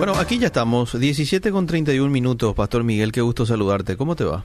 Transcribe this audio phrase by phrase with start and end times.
[0.00, 2.54] Bueno, aquí ya estamos, 17 con 31 minutos.
[2.54, 3.98] Pastor Miguel, qué gusto saludarte.
[3.98, 4.44] ¿Cómo te va?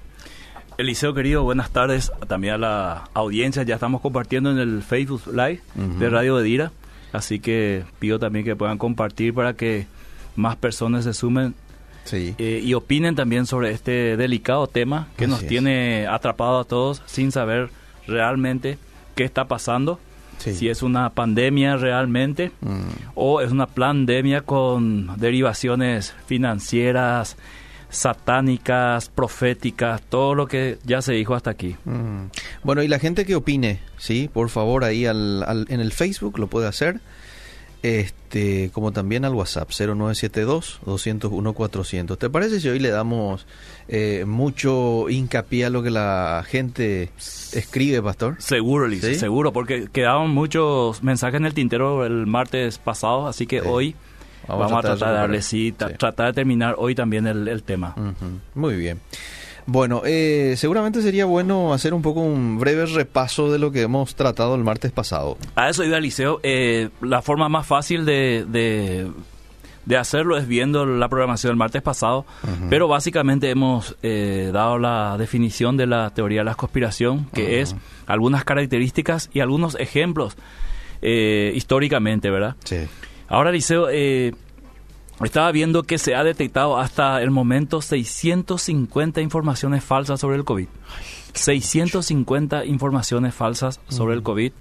[0.78, 3.64] Eliseo querido, buenas tardes también a la audiencia.
[3.64, 6.74] Ya estamos compartiendo en el Facebook Live de Radio Bedira.
[7.14, 9.88] Así que pido también que puedan compartir para que
[10.36, 11.56] más personas se sumen
[12.04, 12.36] Sí.
[12.38, 15.48] eh, y opinen también sobre este delicado tema que Así nos es.
[15.48, 17.70] tiene atrapado a todos sin saber
[18.08, 18.78] realmente
[19.16, 20.02] qué está pasando.
[20.38, 20.54] Sí.
[20.54, 22.82] Si es una pandemia realmente Mm,
[23.16, 27.38] o es una pandemia con derivaciones financieras,
[27.90, 31.76] satánicas, proféticas, todo lo que ya se dijo hasta aquí.
[31.86, 32.26] mm.
[32.64, 36.38] Bueno, y la gente que opine, sí, por favor, ahí al, al- en el Facebook
[36.40, 37.00] lo puede hacer.
[37.86, 42.18] Este, como también al WhatsApp 0972 201 400.
[42.18, 43.46] ¿Te parece si hoy le damos
[43.88, 47.12] eh, mucho hincapié a lo que la gente
[47.54, 48.38] escribe, pastor?
[48.40, 49.14] Seguro, Liz, ¿Sí?
[49.14, 53.68] seguro, porque quedaban muchos mensajes en el tintero el martes pasado, así que Sí.
[53.70, 53.96] hoy
[54.48, 57.96] vamos, a tratar de darle, sí, tratar de terminar hoy también el, el tema.
[58.56, 59.00] Muy bien.
[59.68, 64.16] Bueno, eh, seguramente sería bueno hacer un poco un breve repaso de lo que hemos
[64.16, 65.38] tratado el martes pasado.
[65.56, 66.40] A eso iba Liceo.
[66.44, 69.10] Eh, la forma más fácil de, de,
[69.86, 72.26] de hacerlo es viendo la programación del martes pasado,
[72.70, 77.76] pero básicamente hemos eh, dado la definición de la teoría de la conspiración, que es
[78.06, 80.38] algunas características y algunos ejemplos
[81.02, 82.56] eh, históricamente, ¿verdad?
[82.64, 82.78] Sí.
[83.28, 84.34] Ahora, Liceo, eh,
[85.24, 90.68] estaba viendo que se ha detectado hasta el momento 650 informaciones falsas sobre el COVID.
[91.34, 94.52] 650 informaciones falsas sobre el COVID.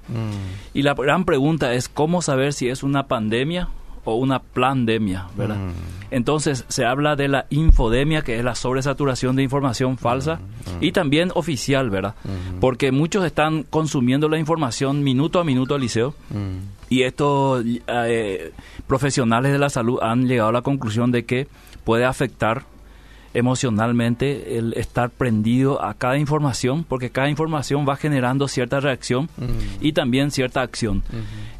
[0.72, 3.68] Y la gran pregunta es cómo saber si es una pandemia
[4.04, 5.56] o una pandemia, ¿verdad?
[6.10, 10.40] Entonces se habla de la infodemia, que es la sobresaturación de información falsa,
[10.80, 12.14] y también oficial, ¿verdad?
[12.60, 16.14] Porque muchos están consumiendo la información minuto a minuto, Liceo,
[16.88, 18.52] y estos eh,
[18.86, 21.48] profesionales de la salud han llegado a la conclusión de que
[21.84, 22.64] puede afectar
[23.34, 29.28] emocionalmente el estar prendido a cada información, porque cada información va generando cierta reacción
[29.80, 31.02] y también cierta acción.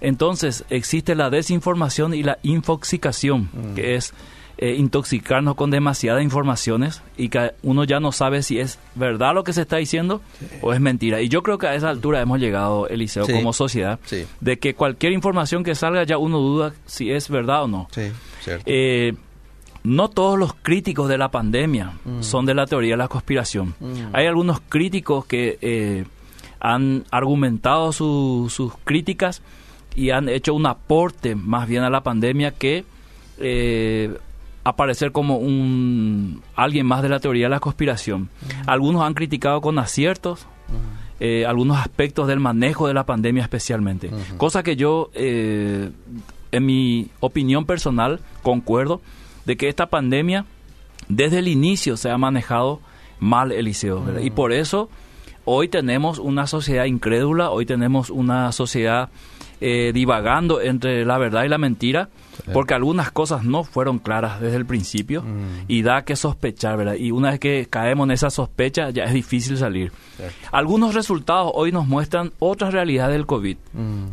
[0.01, 4.13] Entonces existe la desinformación y la infoxicación, que es
[4.57, 9.43] eh, intoxicarnos con demasiadas informaciones y que uno ya no sabe si es verdad lo
[9.43, 10.21] que se está diciendo
[10.63, 11.21] o es mentira.
[11.21, 13.33] Y yo creo que a esa altura hemos llegado, Eliseo, Sí.
[13.33, 14.27] como sociedad, Sí.
[14.41, 17.89] de que cualquier información que salga ya uno duda si es verdad o no.
[17.91, 18.13] Sí,
[18.43, 18.63] cierto.
[18.67, 19.15] Eh,
[19.85, 23.75] no todos los críticos de la pandemia son de la teoría de la conspiración.
[24.13, 26.05] Hay algunos críticos que eh,
[26.61, 29.43] han argumentado su- sus críticas
[29.95, 32.85] y han hecho un aporte más bien a la pandemia que
[33.39, 34.17] eh,
[34.65, 38.31] aparecer como un alguien más de la teoría de la conspiración.
[38.67, 40.47] Algunos han criticado con aciertos
[41.21, 44.11] eh, algunos aspectos del manejo de la pandemia especialmente.
[44.39, 49.01] Cosa que yo, en mi opinión personal, concuerdo
[49.45, 50.47] de que esta pandemia
[51.09, 52.81] desde el inicio se ha manejado
[53.19, 53.51] mal.
[53.51, 54.21] ¿verdad?
[54.21, 54.89] Y por eso
[55.45, 59.11] hoy tenemos una sociedad incrédula, hoy tenemos una sociedad
[59.61, 62.09] eh, divagando entre la verdad y la mentira,
[62.53, 65.25] porque algunas cosas no fueron claras desde el principio
[65.69, 66.95] y da que sospechar, ¿verdad?
[66.95, 69.93] Y una vez que caemos en esa sospecha ya es difícil salir.
[70.53, 73.57] Algunos resultados hoy nos muestran otra realidad del COVID,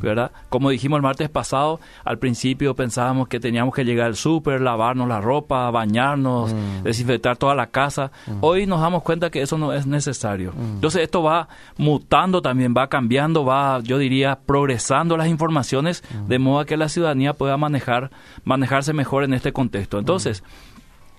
[0.02, 0.32] ¿verdad?
[0.50, 5.08] Como dijimos el martes pasado, al principio pensábamos que teníamos que llegar al súper, lavarnos
[5.08, 6.54] la ropa, bañarnos,
[6.84, 8.12] desinfectar toda la casa.
[8.42, 10.54] Hoy nos damos cuenta que eso no es necesario.
[10.58, 16.66] Entonces esto va mutando también, va cambiando, va, yo diría, progresando las informaciones de modo
[16.66, 18.11] que la ciudadanía pueda manejar,
[18.44, 20.00] manejarse mejor en este contexto.
[20.00, 20.44] Entonces,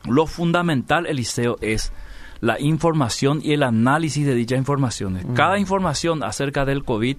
[0.05, 1.93] lo fundamental, Eliseo, es
[2.41, 5.25] la información y el análisis de dichas informaciones.
[5.35, 7.17] Cada información acerca del COVID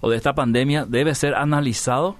[0.00, 2.16] o de esta pandemia debe ser analizado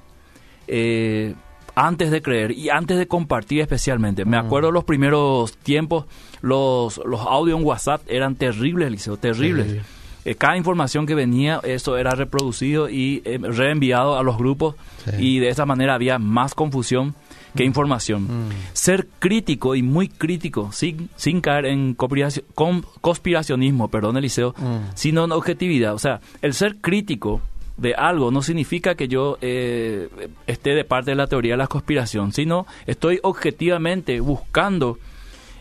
[0.68, 1.34] eh,
[1.74, 4.24] antes de creer y antes de compartir especialmente.
[4.24, 6.06] Me acuerdo los primeros tiempos,
[6.40, 9.72] los, los audios en WhatsApp eran terribles, Eliseo, terribles.
[9.72, 9.80] Sí.
[10.26, 15.12] Eh, cada información que venía, eso era reproducido y eh, reenviado a los grupos Sí.
[15.19, 17.14] y de esa manera había más confusión
[17.54, 18.26] que información.
[18.75, 24.55] Ser crítico y muy crítico, sin, sin caer en conspiraci- con- conspiracionismo, perdón, Eliseo,
[24.94, 25.94] sino en objetividad.
[25.94, 27.40] O sea, el ser crítico
[27.78, 30.08] de algo no significa que yo eh,
[30.46, 34.99] esté de parte de la teoría de la conspiración, sino estoy objetivamente buscando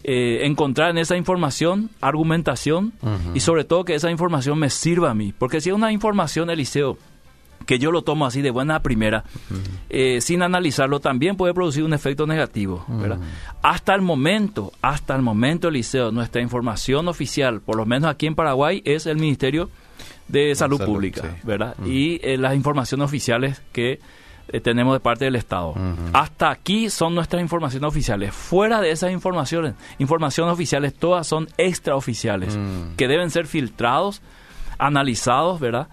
[0.07, 2.93] eh, encontrar en esa información argumentación
[3.33, 5.33] y sobre todo que esa información me sirva a mí.
[5.35, 6.99] Porque si es una información, Eliseo,
[7.65, 9.23] que yo lo tomo así de buena primera,
[9.89, 12.85] eh, sin analizarlo, también puede producir un efecto negativo.
[12.87, 13.17] ¿verdad?
[13.63, 18.35] Hasta el momento, hasta el momento, Eliseo, nuestra información oficial, por lo menos aquí en
[18.35, 19.71] Paraguay, es el Ministerio
[20.27, 21.47] de Salud, Salud, Pública, sí.
[21.47, 21.75] ¿verdad?
[21.83, 23.99] Y eh, las informaciones oficiales que
[24.50, 25.74] eh, tenemos de parte del Estado.
[26.13, 28.33] Hasta aquí son nuestras informaciones oficiales.
[28.33, 32.95] Fuera de esas informaciones, informaciones oficiales, todas son extraoficiales, Mm.
[32.95, 34.21] que deben ser filtrados,
[34.77, 35.88] analizados, ¿verdad?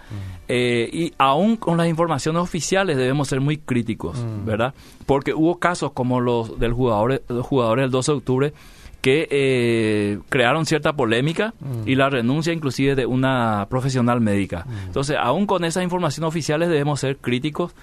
[0.48, 4.74] Eh, y aún con las informaciones oficiales debemos ser muy críticos, ¿verdad?
[5.06, 8.52] Porque hubo casos como los del jugador, los jugadores del 12 de octubre
[9.00, 11.54] que eh, crearon cierta polémica
[11.86, 14.64] y la renuncia inclusive de una profesional médica.
[14.86, 17.74] Entonces, aún con esas informaciones oficiales debemos ser críticos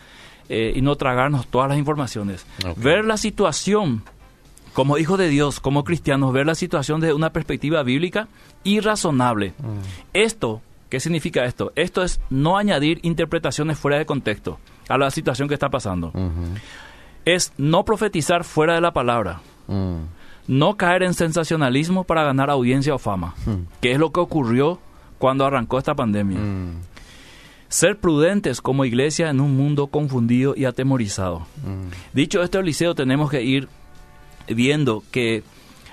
[0.50, 2.46] eh, y no tragarnos todas las informaciones.
[2.76, 4.04] Ver la situación
[4.74, 8.28] como hijos de Dios, como cristianos, ver la situación desde una perspectiva bíblica
[8.64, 9.54] y razonable.
[10.14, 11.72] Esto, ¿qué significa esto?
[11.76, 16.12] Esto es no añadir interpretaciones fuera de contexto a la situación que está pasando.
[17.26, 19.42] Es no profetizar fuera de la palabra.
[19.68, 19.98] Mm.
[20.48, 23.36] No caer en sensacionalismo para ganar audiencia o fama,
[23.82, 24.80] que es lo que ocurrió
[25.20, 26.40] cuando arrancó esta pandemia.
[27.70, 27.74] Mm.
[27.74, 31.48] Ser prudentes como iglesia en un mundo confundido y atemorizado.
[31.64, 31.92] Mm.
[32.14, 33.68] Dicho esto, Eliseo, tenemos que ir
[34.48, 35.44] viendo que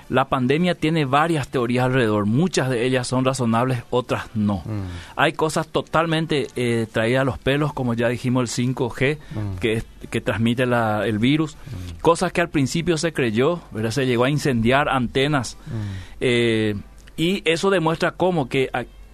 [0.09, 2.25] la pandemia tiene varias teorías alrededor.
[2.25, 4.63] Muchas de ellas son razonables, otras no.
[5.17, 9.17] Hay cosas totalmente eh, traídas a los pelos, como ya dijimos, el 5G,
[9.59, 11.57] que, es- que transmite la- el virus.
[12.01, 13.91] Cosas que al principio se creyó, ¿verdad?
[13.91, 15.57] se llegó a incendiar antenas.
[16.21, 16.75] Eh,
[17.17, 18.69] y eso demuestra cómo que...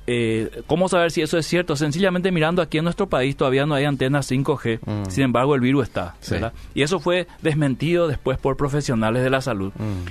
[0.07, 1.75] eh, ¿Cómo saber si eso es cierto?
[1.75, 5.09] Sencillamente mirando aquí en nuestro país todavía no hay antenas 5G, Mm.
[5.09, 6.33] sin embargo el virus está, Sí.
[6.33, 6.53] ¿verdad?
[6.75, 9.71] Y eso fue desmentido después por profesionales de la salud.
[9.77, 10.09] Mm.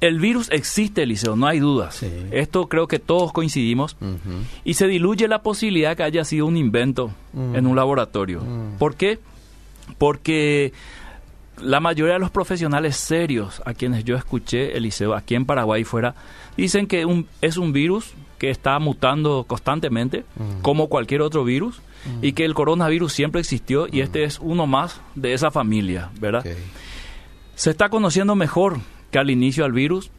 [0.00, 1.94] El virus existe, Eliseo, no hay dudas.
[1.96, 2.10] Sí.
[2.32, 3.96] Esto creo que todos coincidimos.
[4.64, 7.54] Y se diluye la posibilidad que haya sido un invento Mm.
[7.56, 8.42] en un laboratorio.
[8.80, 9.20] ¿Por qué?
[9.98, 10.72] Porque
[11.60, 16.14] la mayoría de los profesionales serios a quienes yo escuché, Eliseo, aquí en Paraguay fuera,
[16.56, 20.62] dicen que un- es un virus que está mutando constantemente, Mm.
[20.62, 21.80] como cualquier otro virus,
[22.22, 26.44] y que el coronavirus siempre existió y este es uno más de esa familia, ¿verdad?
[27.54, 28.80] Se está conociendo mejor
[29.12, 30.10] que al inicio al virus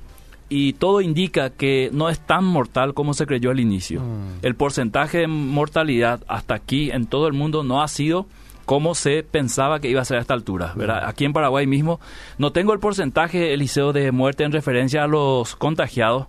[0.47, 3.99] y todo indica que no es tan mortal como se creyó al inicio.
[3.99, 4.39] Mm.
[4.45, 8.25] El porcentaje de mortalidad hasta aquí en todo el mundo no ha sido
[8.63, 10.71] como se pensaba que iba a ser a esta altura.
[10.77, 11.03] ¿verdad?
[11.05, 11.99] Aquí en Paraguay mismo
[12.37, 16.27] no tengo el porcentaje, Eliseo, de muerte en referencia a los contagiados,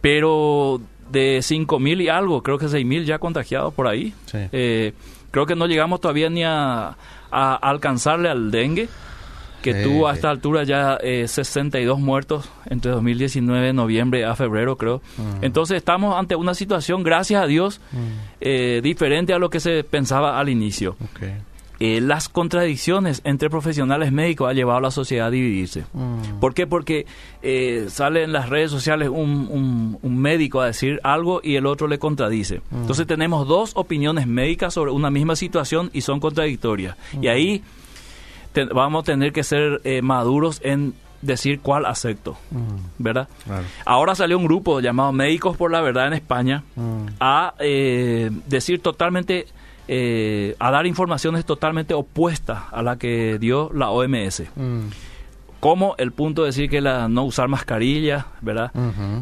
[0.00, 0.80] pero
[1.12, 4.12] de 5.000 y algo, creo que 6.000 ya contagiados por ahí.
[4.26, 4.38] Sí.
[4.52, 4.94] Eh,
[5.30, 6.96] creo que no llegamos todavía ni a,
[7.30, 8.88] a alcanzarle al dengue,
[9.62, 14.76] que Sí, tuvo a esta altura ya eh, 62 muertos entre 2019, noviembre a febrero,
[14.76, 15.00] creo.
[15.16, 15.44] Mm.
[15.44, 17.80] Entonces estamos ante una situación, gracias a Dios,
[18.40, 20.96] eh, diferente a lo que se pensaba al inicio.
[21.00, 21.22] Ok.
[21.84, 25.84] Eh, las contradicciones entre profesionales médicos ha llevado a la sociedad a dividirse.
[25.92, 26.38] Mm.
[26.38, 26.66] ¿Por qué?
[26.68, 27.06] Porque
[27.42, 31.66] eh, sale en las redes sociales un, un- un médico a decir algo y el
[31.66, 32.60] otro le contradice.
[32.70, 36.96] Entonces tenemos dos opiniones médicas sobre una misma situación y son contradictorias.
[37.20, 37.62] Y ahí
[38.52, 43.02] te- vamos a tener que ser eh, maduros en decir cuál acepto, Mm.
[43.02, 43.28] ¿verdad?
[43.44, 43.64] Claro.
[43.84, 47.06] Ahora salió un grupo llamado Médicos por la Verdad en España Mm.
[47.20, 49.46] a eh, decir totalmente,
[49.88, 54.44] eh, a dar informaciones totalmente opuestas a la que dio la OMS.
[54.54, 54.88] Mm.
[55.60, 58.72] Como el punto de decir que la no usar mascarilla, ¿verdad?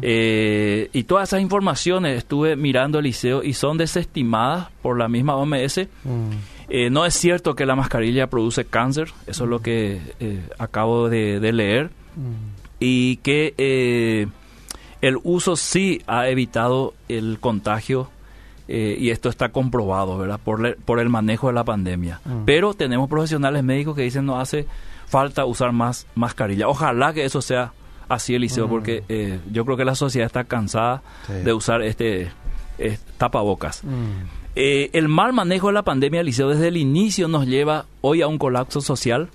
[0.01, 5.35] Eh, y todas esas informaciones estuve mirando el liceo y son desestimadas por la misma
[5.35, 5.87] OMS.
[6.03, 6.31] Mm.
[6.69, 11.09] Eh, no es cierto que la mascarilla produce cáncer, eso es lo que eh, acabo
[11.09, 11.91] de, de leer.
[12.15, 12.59] Mm.
[12.79, 14.27] Y que
[15.01, 18.09] el uso sí ha evitado el contagio
[18.73, 20.39] eh, y esto está comprobado, ¿verdad?
[20.43, 22.21] Por, le- por el manejo de la pandemia.
[22.23, 22.45] Mm.
[22.45, 24.65] Pero tenemos profesionales médicos que dicen no hace
[25.07, 26.67] falta usar más mascarilla.
[26.69, 27.73] Ojalá que eso sea
[28.07, 28.69] así, Eliseo, Mm.
[28.69, 31.33] porque eh, yo creo que la sociedad está cansada Sí.
[31.33, 32.31] de usar este
[33.17, 33.83] tapabocas.
[33.83, 34.39] Mm.
[34.55, 38.27] Eh, el mal manejo de la pandemia, Liceo, desde el inicio nos lleva hoy a
[38.27, 39.29] un colapso social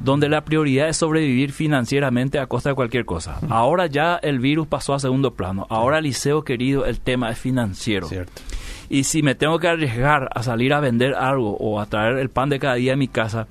[0.00, 3.38] donde la prioridad es sobrevivir financieramente a costa de cualquier cosa.
[3.48, 5.66] Ahora ya el virus pasó a segundo plano.
[5.70, 8.08] Ahora, Liceo querido, el tema es financiero.
[8.08, 8.42] Cierto.
[8.88, 12.28] Y si me tengo que arriesgar a salir a vender algo o a traer el
[12.30, 13.46] pan de cada día a mi casa,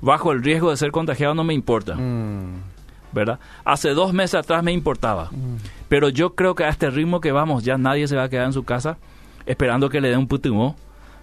[0.00, 2.54] bajo el riesgo de ser contagiado no me importa, Mm.
[3.12, 3.38] ¿verdad?
[3.64, 5.30] Hace dos meses atrás me importaba.
[5.88, 8.46] Pero yo creo que a este ritmo que vamos, ya nadie se va a quedar
[8.46, 8.98] en su casa
[9.46, 10.76] esperando que le dé un putumó,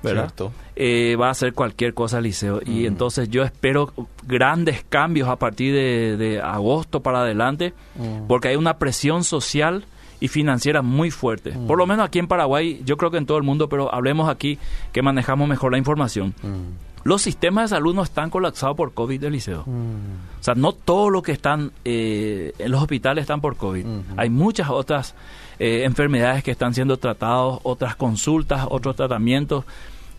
[0.04, 0.32] ¿verdad?
[0.76, 2.62] Eh, va a hacer cualquier cosa liceo.
[2.66, 2.86] Y Mm.
[2.88, 3.92] entonces yo espero
[4.28, 8.28] grandes cambios a partir de, de agosto para adelante, Mm.
[8.28, 9.86] porque hay una presión social
[10.20, 11.52] y financiera muy fuerte.
[11.52, 14.30] Por lo menos aquí en Paraguay, yo creo que en todo el mundo, pero hablemos
[14.30, 14.58] aquí
[14.92, 16.34] que manejamos mejor la información.
[16.42, 16.88] Mm.
[17.08, 19.64] Los sistemas de salud no están colapsados por COVID del liceo.
[19.66, 20.40] Mm.
[20.40, 23.86] O sea, no todo lo que están eh, en los hospitales están por COVID.
[23.86, 24.04] Ujú.
[24.18, 25.16] Hay muchas otras
[25.60, 29.64] eh, enfermedades que están siendo tratados, otras consultas, otros tratamientos.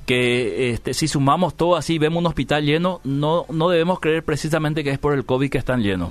[0.07, 4.83] que este, si sumamos todo así, vemos un hospital lleno, no, no debemos creer precisamente
[4.83, 6.09] que es por el COVID que están llenos.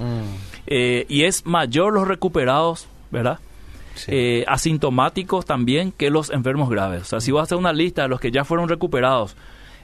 [0.67, 3.39] Eh, y es mayor los recuperados, ¿verdad?
[4.08, 7.01] Eh, asintomáticos también que los enfermos graves.
[7.01, 9.36] O sea, si vas a hacer una lista de los que ya fueron recuperados,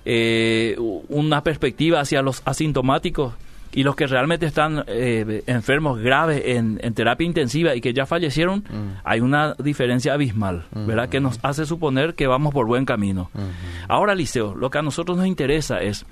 [0.06, 0.76] eh,
[1.10, 3.34] una perspectiva hacia los asintomáticos
[3.74, 8.60] y los que realmente están eh, enfermos graves en, terapia intensiva y que ya fallecieron,
[8.60, 9.00] mm.
[9.04, 10.86] hay una diferencia abismal, mm.
[10.86, 11.10] ¿verdad?
[11.10, 13.32] Que nos hace suponer que vamos por buen camino.
[13.34, 13.40] Mm.
[13.88, 16.06] Ahora, Liceo, lo que a nosotros nos interesa es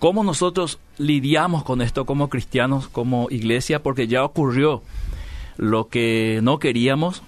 [0.00, 4.82] cómo nosotros lidiamos con esto como cristianos, como iglesia, porque ya ocurrió
[5.60, 7.22] lo que no queríamos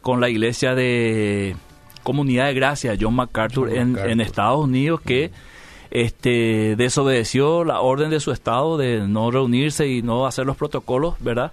[0.00, 1.54] con la iglesia de
[2.02, 5.30] Comunidad de Gracia, John MacArthur, En, Estados Unidos, que
[5.92, 11.14] este, desobedeció la orden de su estado de no reunirse y no hacer los protocolos,
[11.20, 11.52] ¿verdad?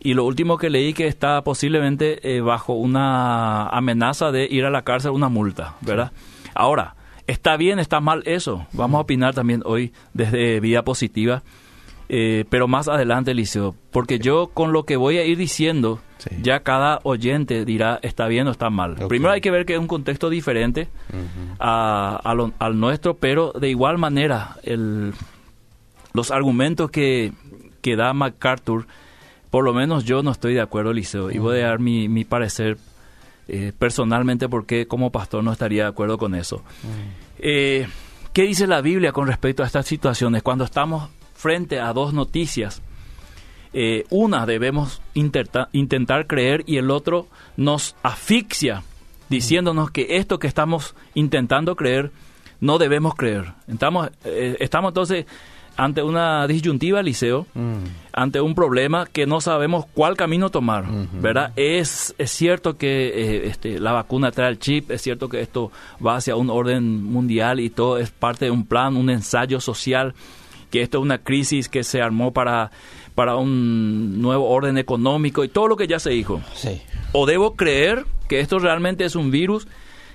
[0.00, 4.70] Y lo último que leí que está posiblemente eh, bajo una amenaza de ir a
[4.70, 6.12] la cárcel, una multa, ¿verdad?
[6.54, 6.94] Ahora,
[7.26, 8.66] ¿está bien, está mal eso?
[8.72, 11.42] Vamos a opinar también hoy desde Vía Positiva
[12.08, 16.00] eh, pero más adelante, Liceo, porque yo con lo que voy a ir diciendo,
[16.42, 18.96] ya cada oyente dirá está bien o está mal.
[19.08, 20.88] Primero hay que ver que es un contexto diferente
[21.58, 25.12] al nuestro, pero de igual manera el,
[26.12, 27.32] los argumentos que,
[27.80, 28.86] que da MacArthur,
[29.50, 32.24] por lo menos yo no estoy de acuerdo, Liceo, y voy a dar mi, mi
[32.24, 32.78] parecer
[33.46, 36.62] eh, personalmente porque como pastor no estaría de acuerdo con eso.
[37.38, 37.86] Eh,
[38.32, 40.42] ¿Qué dice la Biblia con respecto a estas situaciones?
[40.42, 41.10] Cuando estamos
[41.44, 42.80] frente a dos noticias.
[43.74, 47.26] Eh, una debemos intentar creer y el otro
[47.58, 48.82] nos asfixia
[49.28, 52.12] diciéndonos que esto que estamos intentando creer
[52.60, 53.52] no debemos creer.
[53.68, 55.26] Estamos, eh, estamos entonces
[55.76, 57.84] ante una disyuntiva, Liceo, mm.
[58.14, 60.86] ante un problema que no sabemos cuál camino tomar,
[61.20, 61.52] ¿verdad?
[61.56, 65.70] Es, es cierto que eh, este, la vacuna trae el chip, es cierto que esto
[66.04, 70.14] va hacia un orden mundial y todo es parte de un plan, un ensayo social
[70.74, 72.72] que esto es una crisis que se armó para,
[73.14, 76.42] para un nuevo orden económico y todo lo que ya se dijo.
[77.12, 79.68] O debo creer que esto realmente es un virus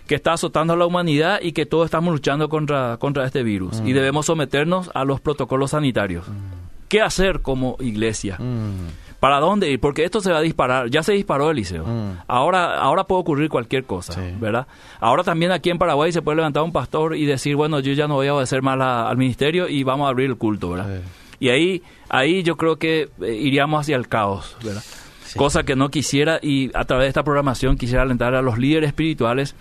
[0.06, 3.80] que está azotando a la humanidad y que todos estamos luchando contra, contra este virus.
[3.86, 3.94] Y mm.
[3.94, 6.28] debemos someternos a los protocolos sanitarios.
[6.28, 6.34] Mm.
[6.90, 8.36] ¿Qué hacer como iglesia?
[8.38, 9.09] Mm.
[9.20, 9.80] ¿Para dónde ir?
[9.80, 10.90] Porque esto se va a disparar.
[10.90, 11.86] Ya se disparó Eliseo.
[11.86, 12.20] Mm.
[12.28, 14.68] Ahora, ahora puede ocurrir cualquier cosa, ¿verdad?
[15.00, 18.08] Ahora también aquí en Paraguay se puede levantar un pastor y decir, bueno, yo ya
[18.08, 21.02] no voy a obedecer más al ministerio y vamos a abrir el culto, ¿verdad?
[21.40, 24.84] Y ahí, ahí yo creo que eh, iríamos hacia el caos, ¿verdad?
[25.36, 28.90] Cosa que no quisiera y a través de esta programación quisiera alentar a los líderes
[28.90, 29.56] espirituales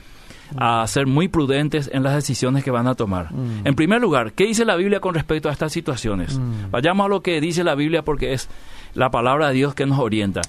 [0.57, 3.33] a ser muy prudentes en las decisiones que van a tomar.
[3.33, 3.67] Mm.
[3.67, 6.39] En primer lugar, ¿qué dice la Biblia con respecto a estas situaciones?
[6.39, 6.71] Mm.
[6.71, 8.49] Vayamos a lo que dice la Biblia porque es
[8.95, 10.41] la palabra de Dios que nos orienta.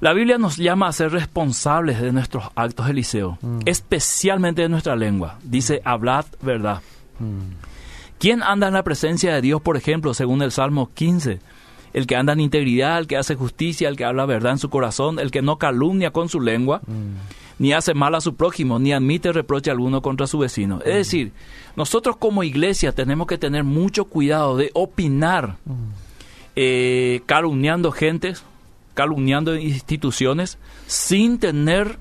[0.00, 3.60] La Biblia nos llama a ser responsables de nuestros actos, Eliseo, mm.
[3.66, 5.38] especialmente de nuestra lengua.
[5.42, 6.82] Dice, hablad verdad.
[8.18, 11.40] ¿Quién anda en la presencia de Dios, por ejemplo, según el Salmo 15?
[11.92, 14.70] El que anda en integridad, el que hace justicia, el que habla verdad en su
[14.70, 16.80] corazón, el que no calumnia con su lengua
[17.58, 20.80] ni hace mal a su prójimo, ni admite reproche alguno contra su vecino.
[20.84, 21.32] Es decir,
[21.76, 25.58] nosotros como iglesia tenemos que tener mucho cuidado de opinar,
[26.56, 28.42] eh, calumniando gentes,
[28.94, 30.58] calumniando instituciones,
[30.88, 31.98] sin tener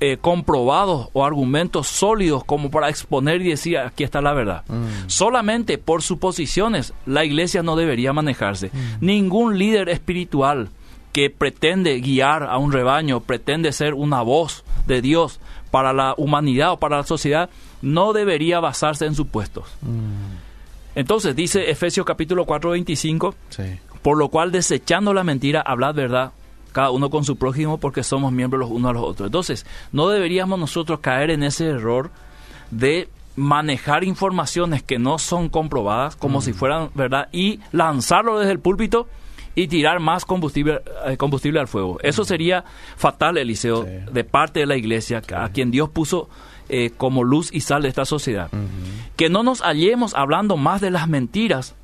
[0.00, 4.64] eh, comprobados o argumentos sólidos como para exponer y decir aquí está la verdad.
[5.08, 8.70] Solamente por suposiciones la iglesia no debería manejarse.
[9.00, 10.68] Ningún líder espiritual
[11.12, 15.40] que pretende guiar a un rebaño, pretende ser una voz de Dios
[15.72, 17.50] para la humanidad o para la sociedad,
[17.82, 19.66] no debería basarse en supuestos.
[19.82, 20.36] Mm.
[20.94, 23.34] Entonces dice Efesios capítulo 4, 25,
[24.02, 26.32] por lo cual desechando la mentira, hablad verdad
[26.78, 29.26] cada uno con su prójimo porque somos miembros los unos a los otros.
[29.26, 32.12] Entonces, no deberíamos nosotros caer en ese error
[32.70, 36.42] de manejar informaciones que no son comprobadas como mm.
[36.42, 39.08] si fueran verdad y lanzarlo desde el púlpito
[39.56, 41.98] y tirar más combustible, eh, combustible al fuego.
[42.00, 42.62] Eso sería
[42.96, 46.28] fatal, Eliseo, de parte de la iglesia, a quien Dios puso
[46.68, 48.50] eh, como luz y sal de esta sociedad.
[49.16, 51.74] Que no nos hallemos hablando más de las mentiras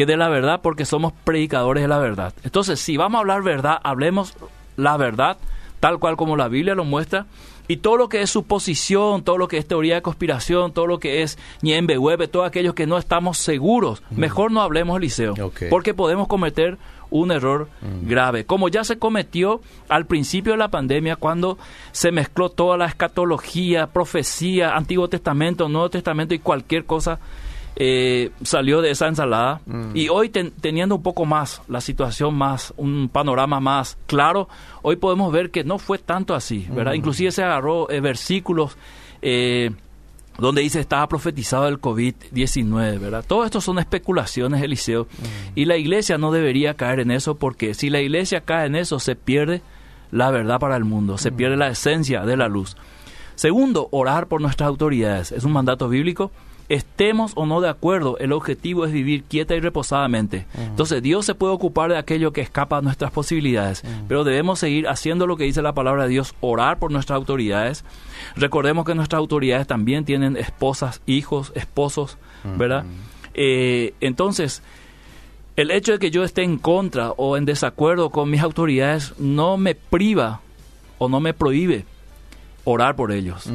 [0.00, 2.32] que de la verdad, porque somos predicadores de la verdad.
[2.42, 4.32] Entonces, si vamos a hablar verdad, hablemos
[4.78, 5.36] la verdad,
[5.78, 7.26] tal cual como la Biblia lo muestra,
[7.68, 10.98] y todo lo que es suposición, todo lo que es teoría de conspiración, todo lo
[10.98, 15.34] que es ñembe, web, todo aquellos que no estamos seguros, mejor no hablemos, Eliseo,
[15.68, 16.78] porque podemos cometer
[17.10, 18.08] un error mm.
[18.08, 21.58] grave, como ya se cometió al principio de la pandemia cuando
[21.92, 27.20] se mezcló toda la escatología, profecía, Antiguo Testamento, Nuevo Testamento y cualquier cosa
[27.76, 29.60] eh, salió de esa ensalada.
[29.66, 29.96] Mm.
[29.96, 34.48] Y hoy teniendo un poco más la situación más, un panorama más claro,
[34.82, 36.92] hoy podemos ver que no fue tanto así, ¿verdad?
[36.92, 36.96] Mm.
[36.96, 38.76] Inclusive se agarró eh, versículos.
[39.22, 39.70] Eh,
[40.38, 43.24] donde dice estaba profetizado el COVID-19, ¿verdad?
[43.26, 45.06] Todo esto son especulaciones, Eliseo,
[45.54, 48.98] y la iglesia no debería caer en eso porque si la iglesia cae en eso
[49.00, 49.60] se pierde
[50.10, 52.76] la verdad para el mundo, se pierde la esencia de la luz.
[53.34, 55.32] Segundo, orar por nuestras autoridades.
[55.32, 56.30] Es un mandato bíblico
[56.70, 60.46] estemos o no de acuerdo, el objetivo es vivir quieta y reposadamente.
[60.56, 64.88] Entonces Dios se puede ocupar de aquello que escapa a nuestras posibilidades, pero debemos seguir
[64.88, 67.84] haciendo lo que dice la palabra de Dios, orar por nuestras autoridades.
[68.36, 72.18] Recordemos que nuestras autoridades también tienen esposas, hijos, esposos,
[72.56, 72.84] ¿verdad?
[73.34, 74.62] Eh, entonces,
[75.56, 79.56] el hecho de que yo esté en contra o en desacuerdo con mis autoridades no
[79.56, 80.40] me priva
[80.98, 81.84] o no me prohíbe
[82.62, 83.50] orar por ellos.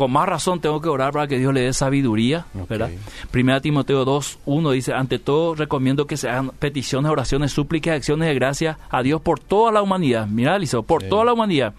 [0.00, 2.88] Con más razón tengo que orar para que Dios le dé sabiduría, ¿verdad?
[3.30, 8.28] Primera Timoteo 2, 1 dice, ante todo recomiendo que se hagan peticiones, oraciones, súplicas, acciones
[8.28, 10.26] de gracia a Dios por toda la humanidad.
[10.26, 11.74] Mira, Eliseo, por toda la humanidad.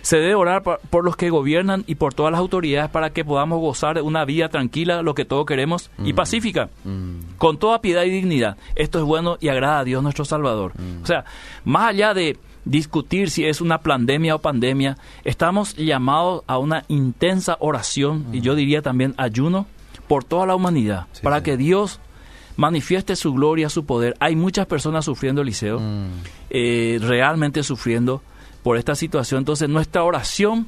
[0.00, 3.58] Se debe orar por, los que gobiernan y por todas las autoridades para que podamos
[3.58, 6.16] gozar de una vida tranquila, lo que todos queremos, y mm.
[6.16, 7.34] pacífica, mm.
[7.36, 8.58] con toda piedad y dignidad.
[8.76, 10.70] Esto es bueno y agrada a Dios nuestro Salvador.
[10.78, 11.02] Mm.
[11.02, 11.24] O sea,
[11.64, 17.56] más allá de discutir si es una pandemia o pandemia, estamos llamados a una intensa
[17.60, 19.66] oración y yo diría también ayuno
[20.08, 22.00] por toda la humanidad, para que Dios
[22.56, 24.16] manifieste su gloria, su poder.
[24.20, 25.80] Hay muchas personas sufriendo, Eliseo,
[26.50, 28.22] eh, realmente sufriendo
[28.62, 29.38] por esta situación.
[29.38, 30.66] Entonces nuestra oración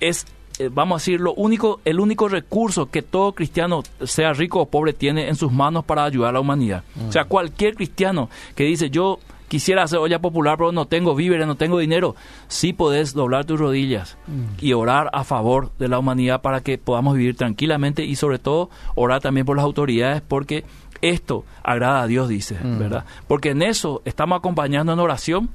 [0.00, 0.26] es,
[0.58, 4.66] eh, vamos a decir, lo único, el único recurso que todo cristiano, sea rico o
[4.66, 6.84] pobre, tiene en sus manos para ayudar a la humanidad.
[7.08, 7.28] O sea, mm.
[7.28, 9.20] cualquier cristiano que dice, yo
[9.52, 12.16] quisiera hacer olla popular, pero no tengo víveres, no tengo dinero.
[12.48, 14.64] Sí podés doblar tus rodillas mm.
[14.64, 18.70] y orar a favor de la humanidad para que podamos vivir tranquilamente y sobre todo
[18.94, 20.64] orar también por las autoridades porque
[21.02, 22.78] esto agrada a Dios, dice, mm.
[22.78, 23.04] ¿verdad?
[23.28, 25.50] Porque en eso estamos acompañando en oración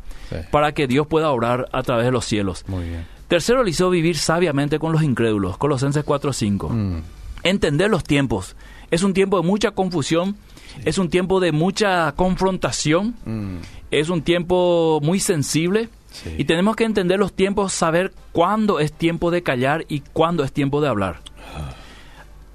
[0.52, 2.66] para que Dios pueda orar a través de los cielos.
[2.68, 3.08] Muy bien.
[3.28, 6.70] Tercero, le hizo vivir sabiamente con los incrédulos, Colosenses 4.5.
[6.70, 7.02] Mm.
[7.42, 8.56] Entender los tiempos.
[8.92, 10.38] Es un tiempo de mucha confusión,
[10.86, 13.58] es un tiempo de mucha confrontación, mm.
[13.92, 15.90] es un tiempo muy sensible
[16.38, 20.52] y tenemos que entender los tiempos, saber cuándo es tiempo de callar y cuándo es
[20.52, 21.20] tiempo de hablar.
[21.56, 21.74] Ah.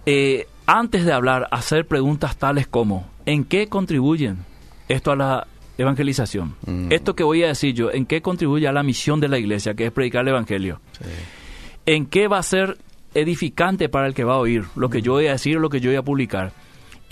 [0.07, 4.39] Eh, antes de hablar, hacer preguntas tales como, ¿en qué contribuyen
[4.89, 5.47] esto a la
[5.79, 6.55] evangelización?
[6.67, 6.93] Mm.
[6.93, 9.75] Esto que voy a decir yo, ¿en qué contribuye a la misión de la iglesia,
[9.75, 10.81] que es predicar el Evangelio?
[11.87, 12.79] ¿En qué va a ser
[13.15, 15.69] edificante para el que va a oír lo que yo voy a decir o lo
[15.69, 16.53] que yo voy a publicar?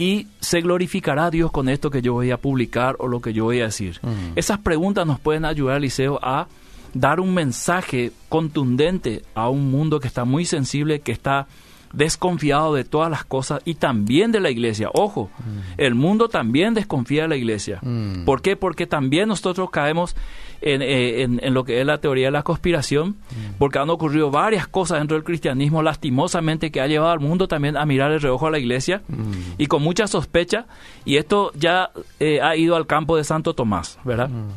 [0.00, 3.34] Y se glorificará a Dios con esto que yo voy a publicar o lo que
[3.34, 4.00] yo voy a decir.
[4.34, 6.48] Esas preguntas nos pueden ayudar, Eliseo, a
[6.94, 11.48] dar un mensaje contundente a un mundo que está muy sensible, que está
[11.92, 14.88] desconfiado de todas las cosas y también de la iglesia.
[14.94, 15.28] Ojo,
[15.76, 17.82] el mundo también desconfía de la iglesia.
[18.24, 18.56] ¿Por qué?
[18.56, 20.16] Porque también nosotros caemos
[20.62, 23.58] eh, en, lo que es la teoría de la conspiración, mm.
[23.58, 27.76] porque han ocurrido varias cosas dentro del cristianismo lastimosamente que ha llevado al mundo también
[27.76, 29.32] a mirar el reojo a la iglesia mm.
[29.58, 30.66] y con mucha sospecha,
[31.04, 34.28] y esto ya eh, ha ido al campo de Santo Tomás, ¿verdad?
[34.28, 34.48] Mm.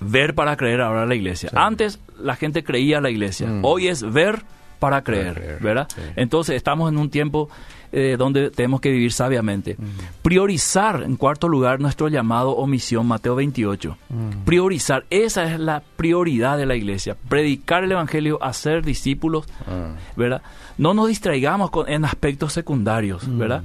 [0.00, 1.50] Ver para creer ahora la iglesia.
[1.54, 4.42] Antes la gente creía a la iglesia, hoy es ver
[4.80, 5.86] para creer, ¿verdad?
[6.16, 7.48] Entonces estamos en un tiempo
[7.92, 9.76] eh, donde tenemos que vivir sabiamente.
[10.22, 13.96] Priorizar, en cuarto lugar, nuestro llamado o misión, Mateo 28.
[14.44, 17.16] Priorizar, esa es la prioridad de la iglesia.
[17.28, 19.94] Predicar el Evangelio, hacer discípulos, ah.
[20.16, 20.42] ¿verdad?
[20.78, 23.62] No nos distraigamos con, en aspectos secundarios, ¿verdad?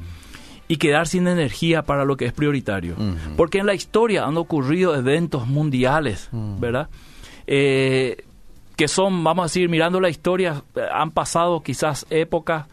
[0.67, 2.95] y quedar sin energía para lo que es prioritario.
[3.37, 6.89] Porque en la historia han ocurrido eventos mundiales, ¿verdad?
[7.47, 8.24] Eh,
[8.75, 12.65] que son, vamos a decir, mirando la historia, han pasado quizás épocas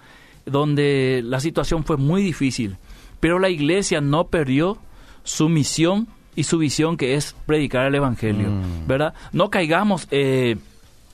[0.44, 2.76] donde la situación fue muy difícil,
[3.20, 4.78] pero la iglesia no perdió
[5.22, 8.86] su misión y su visión que es predicar el Evangelio, mm.
[8.86, 9.14] ¿verdad?
[9.32, 10.56] No caigamos eh,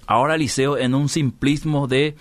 [0.07, 2.17] ahora, Liceo, en un simplismo de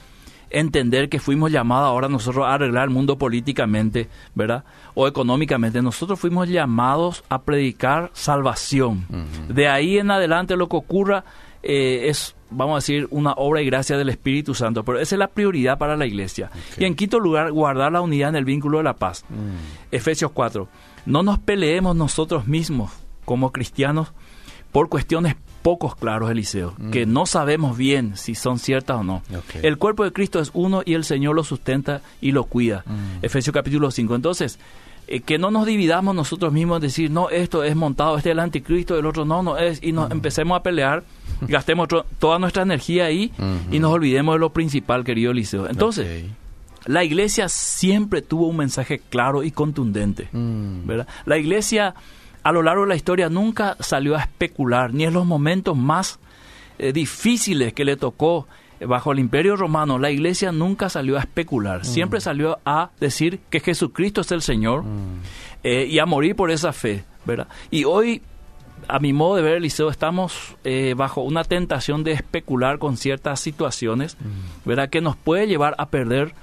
[0.49, 4.63] entender que fuimos llamados ahora nosotros a arreglar el mundo políticamente, ¿verdad?
[4.93, 5.82] O económicamente.
[5.82, 9.06] Nosotros fuimos llamados a predicar salvación.
[9.49, 11.25] De ahí en adelante lo que ocurra
[11.67, 15.19] eh, es vamos a decir, una obra y gracia del Espíritu Santo, pero esa es
[15.19, 16.49] la prioridad para la iglesia.
[16.77, 19.25] Y en quinto lugar, guardar la unidad en el vínculo de la paz.
[19.30, 19.93] Mm.
[19.93, 20.67] Efesios 4.
[21.06, 22.91] No nos peleemos nosotros mismos
[23.25, 24.13] como cristianos
[24.71, 26.91] por cuestiones pocos claros, Eliseo, mm.
[26.91, 29.21] que no sabemos bien si son ciertas o no.
[29.62, 32.84] El cuerpo de Cristo es uno y el Señor lo sustenta y lo cuida.
[32.86, 33.25] Mm.
[33.25, 34.15] Efesios capítulo 5.
[34.15, 34.60] Entonces,
[35.07, 38.39] eh, que no nos dividamos nosotros mismos, decir, no, esto es montado, este es el
[38.39, 41.03] anticristo, el otro no, no es, y nos empecemos a pelear,
[41.41, 41.87] gastemos
[42.19, 43.31] toda nuestra energía ahí
[43.71, 45.69] y nos olvidemos de lo principal, querido Eliseo.
[45.69, 46.25] Entonces,
[46.85, 50.85] la iglesia siempre tuvo un mensaje claro y contundente, mm.
[50.85, 51.07] ¿verdad?
[51.25, 51.95] La iglesia
[52.43, 56.19] a lo largo de la historia nunca salió a especular, ni en los momentos más
[56.79, 58.47] eh, difíciles que le tocó
[58.85, 63.59] bajo el imperio romano, la iglesia nunca salió a especular, siempre salió a decir que
[63.59, 64.83] Jesucristo es el Señor
[65.63, 67.47] eh, y a morir por esa fe, ¿verdad?
[67.71, 68.21] Y hoy,
[68.87, 73.39] a mi modo de ver, Eliseo, estamos eh, bajo una tentación de especular con ciertas
[73.39, 74.17] situaciones,
[74.65, 74.89] ¿verdad?
[74.89, 76.33] Que nos puede llevar a perder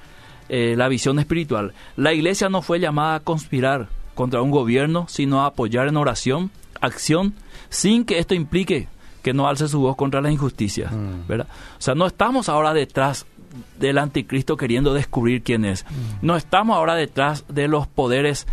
[0.49, 1.73] eh, la visión espiritual.
[1.97, 6.51] La iglesia no fue llamada a conspirar contra un gobierno, sino a apoyar en oración,
[6.81, 7.35] acción,
[7.69, 8.89] sin que esto implique
[9.25, 11.27] que no alce su voz contra la injusticia, mm.
[11.27, 11.49] ¿verdad?
[11.79, 13.25] O sea, no estamos ahora detrás
[13.79, 15.85] del anticristo queriendo descubrir quién es.
[15.85, 16.27] Mm.
[16.27, 18.47] No estamos ahora detrás de los poderes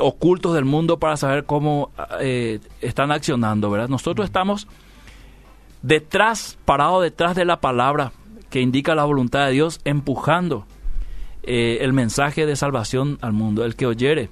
[0.00, 3.88] ocultos del mundo para saber cómo eh, están accionando, ¿verdad?
[3.88, 4.30] Nosotros mm.
[4.30, 4.66] estamos
[5.82, 8.12] detrás, parados detrás de la palabra
[8.50, 10.66] que indica la voluntad de Dios, empujando
[11.44, 13.64] eh, el mensaje de salvación al mundo.
[13.64, 14.30] El que oyere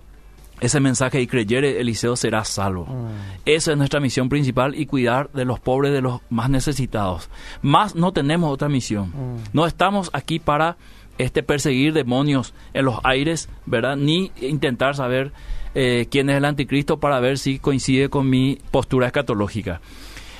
[0.61, 2.87] ese mensaje y creyere, Eliseo será salvo.
[2.87, 3.09] Mm.
[3.45, 7.29] Esa es nuestra misión principal y cuidar de los pobres, de los más necesitados.
[7.63, 9.09] Más no tenemos otra misión.
[9.09, 9.37] Mm.
[9.53, 10.77] No estamos aquí para
[11.19, 13.97] este perseguir demonios en los aires, ¿verdad?
[13.97, 15.33] Ni intentar saber
[15.75, 19.81] eh, quién es el anticristo para ver si coincide con mi postura escatológica.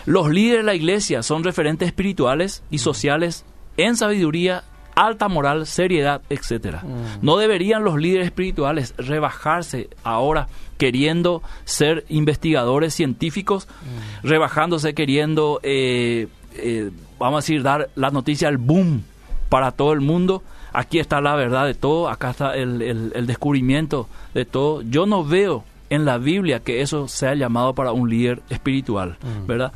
[0.07, 3.45] Los líderes de la iglesia son referentes espirituales y sociales
[3.77, 4.65] en sabiduría
[4.97, 6.83] alta moral, seriedad, etcétera.
[6.83, 7.25] Mm.
[7.25, 14.27] No deberían los líderes espirituales rebajarse ahora queriendo ser investigadores científicos, mm.
[14.27, 19.05] rebajándose queriendo, eh, eh, vamos a decir, dar la noticia al boom
[19.51, 20.43] para todo el mundo.
[20.73, 24.83] Aquí está la verdad de todo, acá está el, descubrimiento de todo.
[24.83, 29.47] Yo no veo en la Biblia que eso sea llamado para un líder espiritual, mm.
[29.47, 29.73] ¿verdad?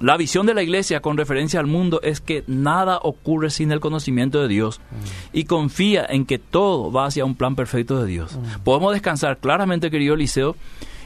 [0.00, 3.80] La visión de la iglesia con referencia al mundo es que nada ocurre sin el
[3.80, 5.36] conocimiento de Dios mm.
[5.36, 8.34] y confía en que todo va hacia un plan perfecto de Dios.
[8.34, 8.62] Mm.
[8.64, 10.56] Podemos descansar claramente, querido Eliseo,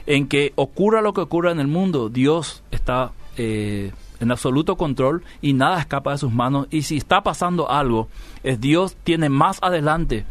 [0.06, 5.24] en que ocurra lo que ocurra en el mundo, Dios está eh, en absoluto control
[5.42, 6.68] y nada escapa de sus manos.
[6.70, 8.08] Y si está pasando algo,
[8.44, 10.24] es Dios tiene más adelante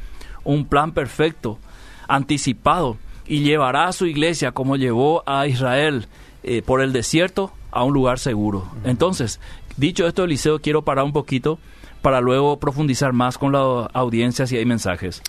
[0.45, 1.59] un plan perfecto,
[2.07, 2.97] anticipado,
[3.27, 6.07] y llevará a su iglesia como llevó a Israel
[6.43, 8.67] eh, por el desierto a un lugar seguro.
[8.83, 9.39] Entonces,
[9.77, 11.59] dicho esto, Eliseo, quiero parar un poquito
[12.01, 13.59] para luego profundizar más con la
[13.93, 15.21] audiencia si hay mensajes.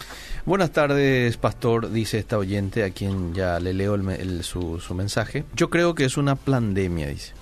[0.44, 3.96] Buenas tardes, pastor, dice esta oyente a quien ya le leo
[4.42, 5.44] su, su mensaje.
[5.54, 7.32] Yo creo que es una pandemia, dice.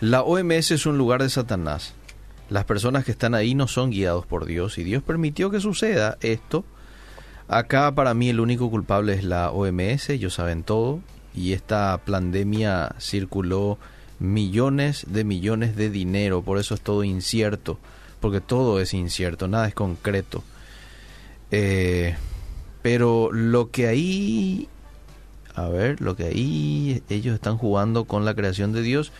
[0.00, 1.94] La OMS es un lugar de Satanás.
[2.50, 6.18] Las personas que están ahí no son guiados por Dios y Dios permitió que suceda
[6.20, 6.64] esto.
[7.48, 11.00] Acá para mí el único culpable es la OMS, ellos saben todo
[11.34, 13.78] y esta pandemia circuló
[14.18, 17.78] millones de millones de dinero, por eso es todo incierto,
[18.20, 20.42] porque todo es incierto, nada es concreto.
[21.50, 22.16] Eh,
[22.82, 24.68] pero lo que ahí,
[25.54, 29.12] a ver, lo que ahí ellos están jugando con la creación de Dios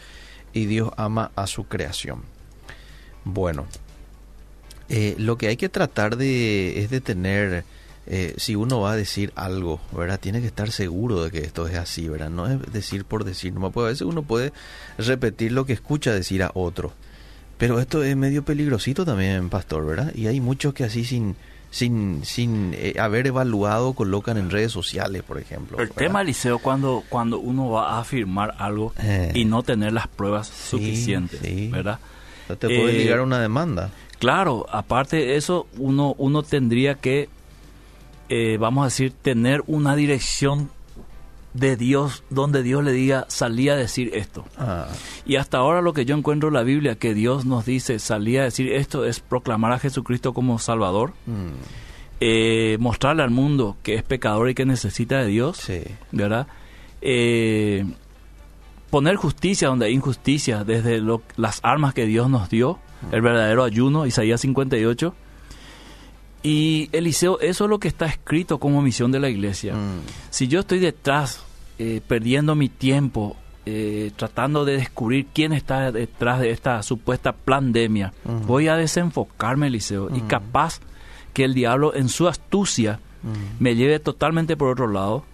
[0.53, 2.23] y Dios ama a su creación.
[3.25, 3.67] Bueno,
[4.89, 7.65] eh, lo que hay que tratar de es de tener
[8.09, 10.21] eh, si uno va a decir algo, ¿verdad?
[10.21, 12.31] Tiene que estar seguro de que esto es así, ¿verdad?
[12.31, 14.53] No es decir por decir, no puede, a veces uno puede
[14.97, 16.93] repetir lo que escucha decir a otro.
[17.59, 20.15] Pero esto es medio peligrosito también, pastor, ¿verdad?
[20.15, 21.37] Y hay muchos que así sin
[21.71, 25.79] sin sin eh, haber evaluado colocan en redes sociales, por ejemplo.
[25.79, 29.33] El tema, Liceo, cuando cuando uno va a afirmar algo eh.
[29.35, 31.41] y no tener las pruebas suficientes,
[31.71, 31.99] ¿verdad?
[32.47, 33.91] te puede llegar a una demanda.
[34.21, 37.29] Claro, aparte de eso, uno uno tendría que
[38.29, 40.71] eh, vamos a decir, tener una dirección
[41.55, 44.45] de Dios donde Dios le diga, salí a decir esto.
[44.59, 44.89] Ah.
[45.25, 48.37] Y hasta ahora lo que yo encuentro en la Biblia, que Dios nos dice, salí
[48.37, 51.49] a decir esto, es proclamar a Jesucristo como Salvador, mm.
[52.21, 55.67] eh, mostrarle al mundo que es pecador y que necesita de Dios,
[56.13, 56.47] ¿verdad?
[57.01, 57.87] Eh,
[58.91, 61.03] poner justicia donde hay injusticia, desde
[61.37, 62.79] las armas que Dios nos dio,
[63.13, 65.15] el verdadero ayuno, Isaías 58,
[66.47, 69.75] y Eliseo, eso es lo que está escrito como misión de la iglesia.
[69.75, 70.03] Mm.
[70.31, 71.43] Si yo estoy detrás,
[71.81, 78.13] eh, perdiendo mi tiempo, eh, tratando de descubrir quién está detrás de esta supuesta pandemia,
[78.23, 78.47] mm.
[78.47, 80.29] voy a desenfocarme, Eliseo, y mm.
[80.29, 80.79] capaz
[81.35, 83.01] que el diablo en su astucia
[83.59, 85.25] me lleve totalmente por otro lado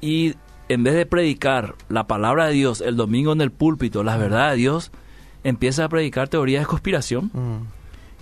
[0.00, 0.36] y
[0.70, 4.52] en vez de predicar la palabra de Dios el domingo en el púlpito, la verdad
[4.52, 4.90] de Dios,
[5.44, 7.30] empieza a predicar teorías de conspiración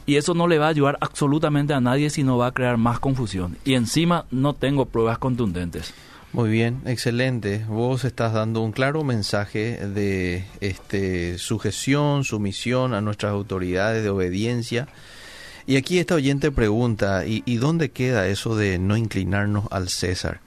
[0.07, 2.99] y eso no le va a ayudar absolutamente a nadie, sino va a crear más
[2.99, 3.57] confusión.
[3.64, 5.95] Y encima no tengo pruebas contundentes.
[6.33, 7.64] Muy bien, excelente.
[7.69, 14.88] Vos estás dando un claro mensaje de este, sujeción, sumisión a nuestras autoridades, de obediencia.
[15.67, 20.40] Y aquí esta oyente pregunta, ¿y, ¿y dónde queda eso de no inclinarnos al César?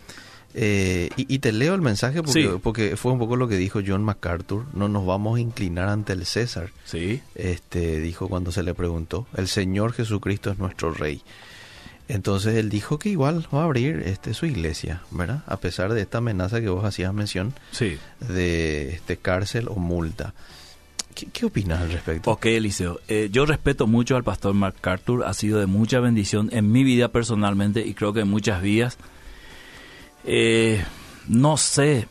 [0.60, 2.50] Eh, y, y te leo el mensaje porque, Sí.
[2.64, 4.66] porque fue un poco lo que dijo John MacArthur.
[4.74, 6.72] No nos vamos a inclinar ante el César.
[6.84, 7.22] Sí.
[7.36, 9.28] Este dijo cuando se le preguntó.
[9.36, 11.22] El Señor Jesucristo es nuestro Rey.
[12.08, 15.44] Entonces él dijo que igual va a abrir este su iglesia, ¿verdad?
[15.46, 17.98] A pesar de esta amenaza que vos hacías mención Sí.
[18.28, 20.34] de este cárcel o multa.
[21.14, 22.32] ¿Qué, qué opinas al respecto?
[22.32, 23.00] Ok, Eliseo.
[23.10, 25.26] Eh, yo respeto mucho al pastor MacArthur.
[25.26, 28.98] Ha sido de mucha bendición en mi vida personalmente y creo que en muchas vías.
[30.28, 30.84] Eh,
[31.28, 32.08] no sé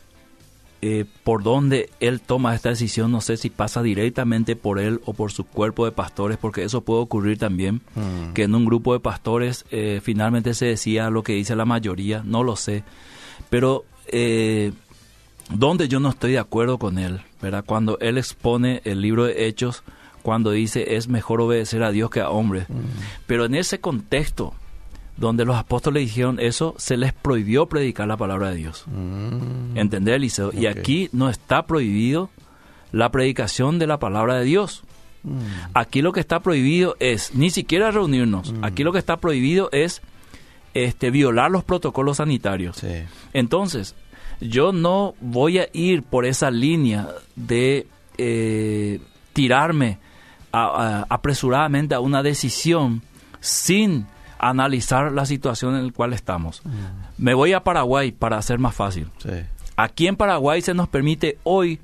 [0.79, 3.11] eh, por dónde él toma esta decisión.
[3.11, 6.81] No sé si pasa directamente por él o por su cuerpo de pastores, porque eso
[6.81, 7.81] puede ocurrir también.
[7.95, 8.33] Mm.
[8.33, 12.21] Que en un grupo de pastores eh, finalmente se decía lo que dice la mayoría.
[12.23, 12.83] No lo sé.
[13.49, 14.71] Pero eh,
[15.49, 17.63] donde yo no estoy de acuerdo con él, ¿verdad?
[17.65, 19.83] Cuando él expone el libro de Hechos,
[20.21, 22.69] cuando dice es mejor obedecer a Dios que a hombres.
[22.69, 22.73] Mm.
[23.25, 24.53] Pero en ese contexto,
[25.17, 28.83] donde los apóstoles dijeron eso, se les prohibió predicar la palabra de Dios.
[28.87, 29.75] Mm.
[29.77, 30.51] ¿Entendés, Eliseo?
[30.53, 32.29] Y aquí no está prohibido
[32.91, 34.83] la predicación de la palabra de Dios.
[35.23, 35.39] Mm.
[35.73, 38.53] Aquí lo que está prohibido es ni siquiera reunirnos.
[38.61, 40.01] Aquí lo que está prohibido es
[40.73, 42.77] este, violar los protocolos sanitarios.
[42.77, 42.87] Sí.
[43.33, 43.95] Entonces,
[44.39, 47.87] yo no voy a ir por esa línea de
[48.19, 48.99] eh,
[49.33, 49.97] tirarme
[50.51, 50.65] a-
[51.01, 53.01] a- apresuradamente a una decisión
[53.39, 54.05] sin
[54.39, 56.61] analizar la situación en la cual estamos.
[57.17, 59.07] Me voy a Paraguay para hacer más fácil.
[59.17, 59.29] Sí.
[59.75, 61.79] Aquí en Paraguay se nos permite hoy,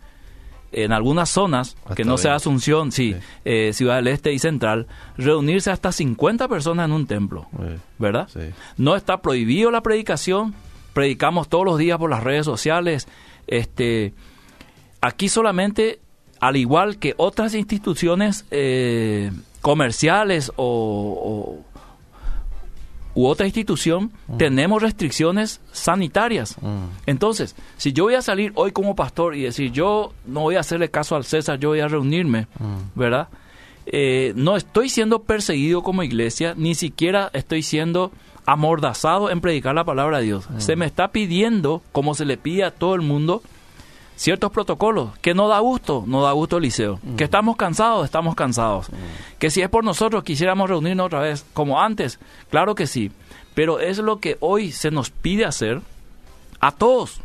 [0.72, 2.36] en algunas zonas, Hasta que no sea 20.
[2.38, 3.20] Asunción, sí, Sí.
[3.46, 4.88] eh, Ciudad del Este y Central,
[5.18, 7.48] reunirse hasta 50 personas en un templo,
[8.00, 8.28] ¿verdad?
[8.78, 10.56] No está prohibido la predicación,
[10.94, 13.08] predicamos todos los días por las redes sociales.
[13.46, 14.14] Este,
[15.02, 16.00] aquí solamente,
[16.40, 20.64] al igual que otras instituciones eh, comerciales o,
[21.66, 21.73] o-
[23.16, 26.58] u otra institución, tenemos restricciones sanitarias.
[26.62, 26.86] Mm.
[27.06, 30.62] Entonces, si yo voy a salir hoy como pastor y decir, yo no voy a
[30.62, 33.00] hacerle caso al César, yo voy a reunirme, Mm.
[33.00, 33.28] ¿verdad?
[33.86, 38.12] Eh, no estoy siendo perseguido como iglesia, ni siquiera estoy siendo
[38.46, 40.46] amordazado en predicar la palabra de Dios.
[40.58, 43.42] Se me está pidiendo, como se le pide a todo el mundo,
[44.16, 47.00] ciertos protocolos, que no da gusto, no da gusto Eliseo.
[47.18, 48.88] Que estamos cansados, estamos cansados.
[49.40, 53.12] Que si es por nosotros quisiéramos reunirnos otra vez, como antes, claro que sí.
[53.54, 55.82] Pero es lo que hoy se nos pide hacer
[56.60, 57.20] a todos.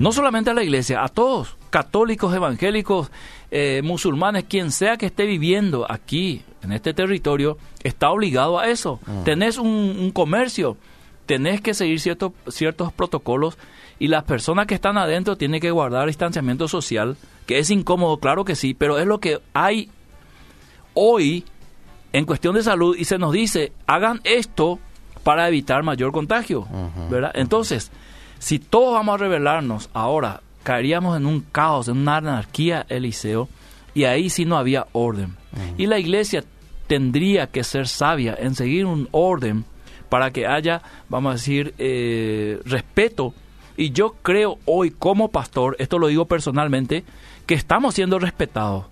[0.00, 3.10] No solamente a la iglesia, a todos, católicos, evangélicos,
[3.50, 8.98] eh, musulmanes, quien sea que esté viviendo aquí, en este territorio, está obligado a eso.
[9.24, 10.76] Tenés un, un comercio,
[11.26, 13.56] tenés que seguir ciertos ciertos protocolos
[13.98, 18.44] y las personas que están adentro tienen que guardar distanciamiento social, que es incómodo, claro
[18.44, 19.90] que sí, pero es lo que hay
[20.94, 21.44] hoy
[22.12, 24.78] en cuestión de salud y se nos dice, hagan esto
[25.22, 26.66] para evitar mayor contagio,
[27.10, 27.32] ¿verdad?
[27.34, 27.90] Entonces,
[28.38, 33.48] si todos vamos a rebelarnos ahora, caeríamos en un caos, en una anarquía, Eliseo,
[33.94, 35.36] y ahí sí no había orden.
[35.76, 36.44] Y la iglesia
[36.86, 39.64] tendría que ser sabia en seguir un orden
[40.08, 43.34] para que haya, vamos a decir, eh, respeto.
[43.78, 47.04] Y yo creo hoy como pastor, esto lo digo personalmente,
[47.46, 48.86] que estamos siendo respetados.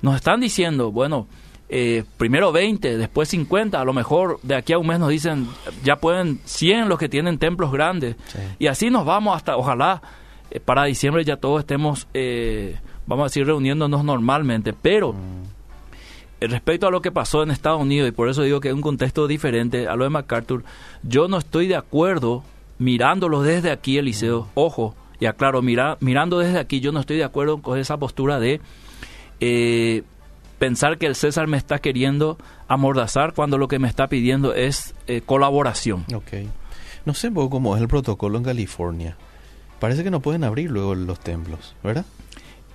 [0.00, 1.28] Nos están diciendo, bueno,
[1.68, 5.46] eh, primero 20, después 50, a lo mejor de aquí a un mes nos dicen,
[5.84, 8.16] ya pueden 100 los que tienen templos grandes.
[8.28, 8.38] Sí.
[8.60, 10.00] Y así nos vamos hasta, ojalá,
[10.50, 14.72] eh, para diciembre ya todos estemos, eh, vamos a decir, reuniéndonos normalmente.
[14.72, 15.14] Pero
[16.40, 18.74] eh, respecto a lo que pasó en Estados Unidos, y por eso digo que es
[18.74, 20.64] un contexto diferente a lo de MacArthur,
[21.02, 22.42] yo no estoy de acuerdo,
[22.80, 27.24] mirándolo desde aquí, Eliseo, ojo, y aclaro, mira, mirando desde aquí, yo no estoy de
[27.24, 28.60] acuerdo con esa postura de
[29.38, 30.02] eh,
[30.58, 32.38] pensar que el César me está queriendo
[32.68, 36.06] amordazar cuando lo que me está pidiendo es eh, colaboración.
[36.14, 36.48] Ok.
[37.04, 39.16] No sé un poco cómo es el protocolo en California.
[39.78, 42.06] Parece que no pueden abrir luego los templos, ¿verdad?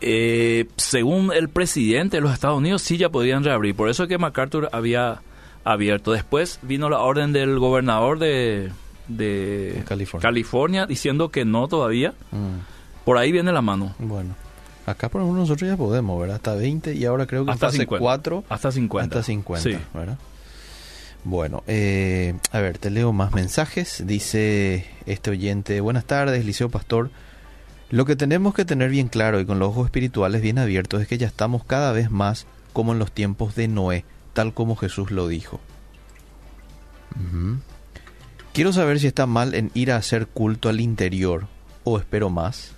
[0.01, 3.75] Eh, según el presidente de los Estados Unidos, sí ya podían reabrir.
[3.75, 5.21] Por eso es que MacArthur había
[5.63, 6.11] abierto.
[6.11, 8.71] Después vino la orden del gobernador de,
[9.07, 10.21] de California.
[10.27, 12.13] California diciendo que no todavía.
[12.31, 13.93] Mm, Por ahí viene la mano.
[13.99, 14.35] Bueno.
[14.85, 16.35] Acá por ejemplo nosotros ya podemos, ¿verdad?
[16.37, 17.99] Hasta 20 y ahora creo que Hasta fase 50.
[17.99, 19.17] 4 Hasta 50.
[19.19, 19.77] hasta 50, Sí.
[19.93, 20.17] ¿verdad?
[21.23, 24.03] Bueno, eh, a ver, te leo más mensajes.
[24.05, 27.09] Dice este oyente, buenas tardes, Liceo Pastor.
[27.89, 31.07] Lo que tenemos que tener bien claro y con los ojos espirituales bien abiertos es
[31.07, 35.09] que ya estamos cada vez más como en los tiempos de Noé, tal como Jesús
[35.09, 35.59] lo dijo.
[38.55, 41.47] Quiero saber si está mal en ir a hacer culto al interior
[41.83, 42.73] o espero más.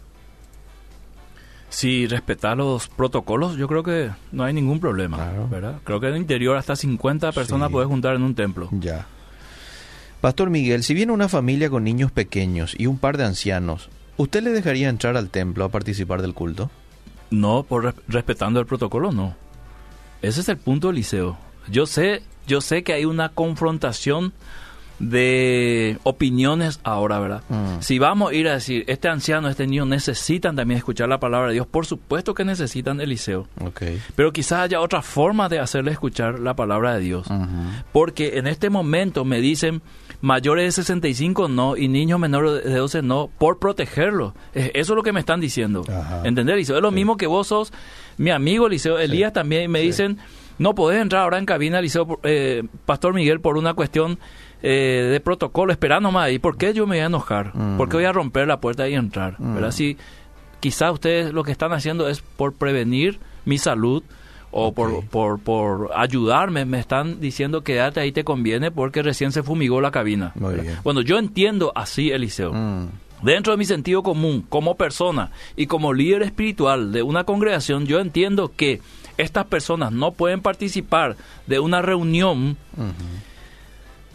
[1.70, 5.48] Si respetar los protocolos, yo creo que no hay ningún problema, Claro.
[5.50, 5.80] ¿verdad?
[5.84, 7.74] Creo que en el interior hasta 50 personas Sí.
[7.74, 8.70] puedes juntar en un templo.
[8.72, 9.06] Ya.
[10.22, 14.42] Pastor Miguel, si viene una familia con niños pequeños y un par de ancianos, ¿usted
[14.42, 16.72] le dejaría entrar al templo a participar del culto?
[17.30, 19.36] No, por res- respetando el protocolo, no.
[20.24, 21.38] Ese es el punto, Eliseo.
[21.70, 24.34] Yo sé, yo sé que hay una confrontación
[25.00, 27.44] de opiniones ahora, ¿verdad?
[27.50, 27.82] Mm.
[27.82, 31.50] Si vamos a ir a decir, este anciano, este niño necesitan también escuchar la palabra
[31.50, 33.48] de Dios, por supuesto que necesitan Eliseo.
[33.62, 33.84] Ok.
[34.16, 37.28] Pero quizás haya otra forma de hacerle escuchar la palabra de Dios.
[37.92, 39.82] Porque en este momento me dicen
[40.22, 44.34] mayores de 65 no y niños menores de 12 no por protegerlos.
[44.54, 45.84] Eso es lo que me están diciendo.
[45.88, 46.22] Ajá.
[46.24, 46.78] ¿Entendés, Eliseo?
[46.78, 47.72] Es lo mismo que vos sos
[48.18, 48.98] mi amigo, Eliseo.
[48.98, 50.18] Elías también y me dicen,
[50.58, 54.20] no podés entrar ahora en cabina, Eliseo, eh, Pastor Miguel, por una cuestión
[54.62, 55.72] eh, de protocolo.
[55.72, 56.40] Espera nomás ahí.
[56.40, 57.56] ¿Por qué yo me voy a enojar?
[57.56, 57.78] Mm.
[57.78, 59.36] ¿Por qué voy a romper la puerta y entrar?
[59.40, 59.72] ¿Verdad?
[59.72, 59.98] Si
[60.60, 64.04] quizás ustedes lo que están haciendo es por prevenir mi salud
[64.52, 69.44] o por, por, por ayudarme, me están diciendo quédate ahí te conviene porque recién se
[69.44, 70.34] fumigó la cabina.
[70.84, 72.54] Bueno, yo entiendo así, Eliseo.
[72.54, 72.88] Mm.
[73.22, 78.00] Dentro de mi sentido común, como persona y como líder espiritual de una congregación, yo
[78.00, 78.80] entiendo que
[79.18, 81.18] estas personas no pueden participar
[81.48, 82.58] de una reunión,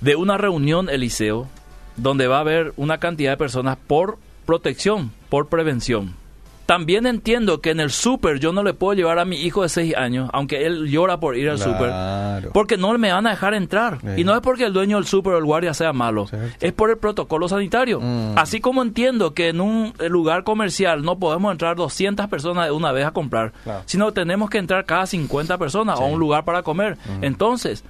[0.03, 1.49] de una reunión, Eliseo,
[1.97, 6.21] donde va a haber una cantidad de personas por protección, por prevención.
[6.67, 9.69] También entiendo que en el súper yo no le puedo llevar a mi hijo de
[9.69, 12.51] 6 años, aunque él llora por ir al súper, Claro.
[12.55, 13.99] porque no me van a dejar entrar.
[14.01, 14.21] Sí.
[14.21, 16.57] Y no es porque el dueño del súper o el guardia sea malo, Cierto.
[16.65, 18.01] es por el protocolo sanitario.
[18.01, 18.39] Mm.
[18.39, 22.93] Así como entiendo que en un lugar comercial no podemos entrar 200 personas de una
[22.93, 23.83] vez a comprar, Claro.
[23.87, 26.11] sino tenemos que entrar cada 50 personas a Sí.
[26.13, 26.97] un lugar para comer.
[27.23, 27.85] Entonces,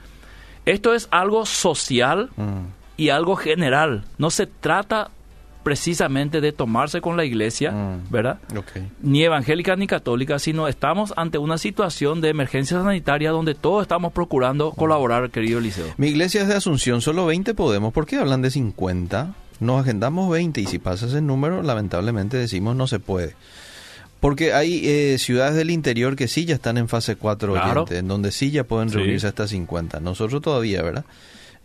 [0.66, 2.66] esto es algo social Mm.
[2.96, 4.04] y algo general.
[4.18, 5.10] No se trata
[5.62, 8.10] precisamente de tomarse con la iglesia, Mm.
[8.10, 8.38] ¿verdad?
[9.00, 14.12] Ni evangélica ni católica, sino estamos ante una situación de emergencia sanitaria donde todos estamos
[14.12, 15.86] procurando colaborar, querido Eliseo.
[15.98, 17.92] Mi iglesia es de Asunción, solo 20 podemos.
[17.92, 19.34] ¿Por qué hablan de 50?
[19.60, 23.36] Nos agendamos 20 y si pasa ese número, lamentablemente decimos no se puede.
[24.22, 27.82] Porque hay eh, ciudades del interior que sí ya están en fase 4 Claro.
[27.82, 28.94] oyente, en donde sí ya pueden Sí.
[28.96, 29.98] reunirse hasta 50.
[29.98, 31.04] Nosotros todavía, ¿verdad?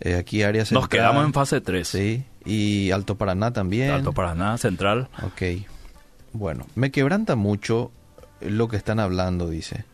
[0.01, 0.81] Eh, aquí área central.
[0.81, 1.87] Nos quedamos en fase 3.
[1.87, 3.91] Sí, y Alto Paraná también.
[3.91, 5.07] Alto Paraná, Central.
[5.21, 5.65] Ok.
[6.33, 7.91] Bueno, me quebranta mucho
[8.41, 9.85] lo que están hablando, dice.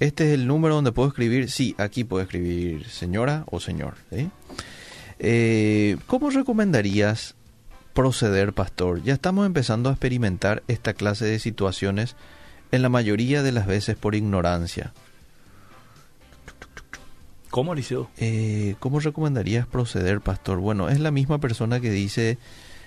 [0.00, 1.50] Este es el número donde puedo escribir.
[1.50, 3.94] Sí, aquí puedo escribir señora o señor.
[4.10, 4.30] ¿sí?
[5.18, 7.34] Eh, ¿Cómo recomendarías
[7.94, 9.02] proceder, pastor?
[9.02, 12.16] Ya estamos empezando a experimentar esta clase de situaciones
[12.72, 14.92] en la mayoría de las veces por ignorancia.
[17.50, 18.10] ¿Cómo, Eliseo?
[18.16, 20.58] Eh, ¿Cómo recomendarías proceder, pastor?
[20.58, 22.36] Bueno, es la misma persona que dice,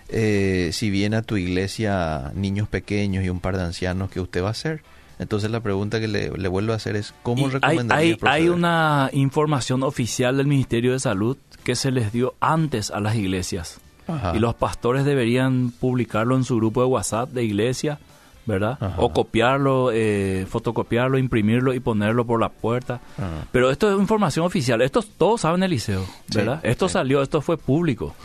[0.10, 4.44] eh, si viene a tu iglesia niños pequeños y un par de ancianos, ¿qué usted
[4.44, 4.84] va a hacer?
[5.20, 8.42] Entonces la pregunta que le, le vuelvo a hacer es, ¿cómo hay, recomendarías hay, proceder?
[8.42, 13.16] hay una información oficial del Ministerio de Salud que se les dio antes a las
[13.16, 13.80] iglesias.
[14.08, 14.34] Ajá.
[14.36, 18.00] Y los pastores deberían publicarlo en su grupo de WhatsApp de iglesia,
[18.46, 18.78] ¿verdad?
[18.80, 18.96] Ajá.
[18.98, 23.02] O copiarlo, eh, fotocopiarlo, imprimirlo y ponerlo por la puerta.
[23.18, 23.48] Ajá.
[23.52, 24.82] Pero esto es información oficial.
[24.82, 26.60] Esto todos saben el liceo, Sí, ¿verdad?
[26.64, 26.94] esto sí.
[26.94, 28.16] salió, esto fue público.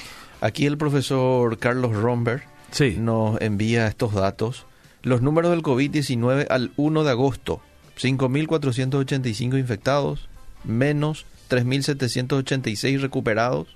[0.40, 2.96] Aquí el profesor Carlos Romberg Sí.
[2.98, 4.66] nos envía estos datos.
[5.02, 7.60] Los números del COVID-19 al 1 de agosto.
[7.98, 10.28] 5.485 infectados,
[10.64, 13.66] menos 3.786 recuperados,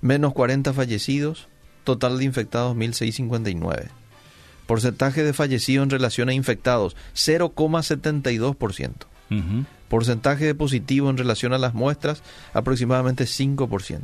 [0.00, 1.48] Menos 40 fallecidos,
[1.84, 3.88] total de infectados 1.659.
[4.66, 8.92] Porcentaje de fallecidos en relación a infectados, 0,72%.
[9.30, 9.64] Ujú.
[9.88, 14.00] Porcentaje de positivo en relación a las muestras, aproximadamente 5%.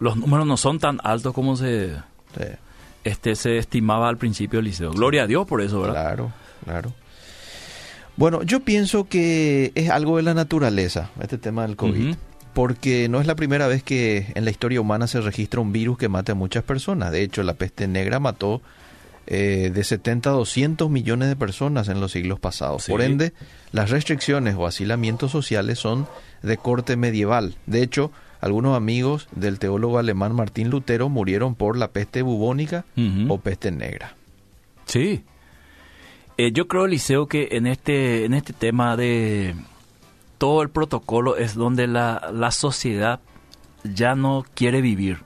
[0.00, 1.96] Los números no son tan altos como se,
[2.36, 2.44] Sí,
[3.04, 4.92] este, se estimaba al principio del liceo.
[4.92, 6.02] Gloria a Dios por eso, ¿verdad?
[6.02, 6.32] claro,
[6.64, 6.92] claro.
[8.16, 12.16] Bueno, yo pienso que es algo de la naturaleza, este tema del COVID.
[12.58, 15.96] Porque no es la primera vez que en la historia humana se registra un virus
[15.96, 17.12] que mate a muchas personas.
[17.12, 18.62] De hecho, la peste negra mató
[19.28, 22.82] eh, de 70 a 200 millones de personas en los siglos pasados.
[22.82, 22.90] Sí.
[22.90, 23.32] Por ende,
[23.70, 26.08] las restricciones o asilamientos sociales son
[26.42, 27.54] de corte medieval.
[27.66, 32.84] De hecho, algunos amigos del teólogo alemán Martín Lutero murieron por la peste bubónica
[33.28, 34.16] o peste negra.
[34.86, 35.22] Sí.
[36.38, 39.54] Eh, yo creo, Eliseo, que en este, en este tema de
[40.38, 43.20] todo el protocolo es donde la, la sociedad
[43.84, 45.18] ya no quiere vivir.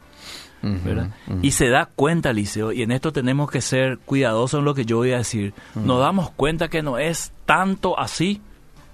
[1.42, 4.84] Y se da cuenta, Eliseo, y en esto tenemos que ser cuidadosos en lo que
[4.84, 5.54] yo voy a decir.
[5.74, 8.40] Nos damos cuenta que no es tanto así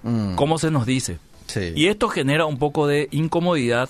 [0.01, 1.19] Mm, como se nos dice.
[1.47, 1.73] sí.
[1.75, 3.89] Y esto genera un poco de incomodidad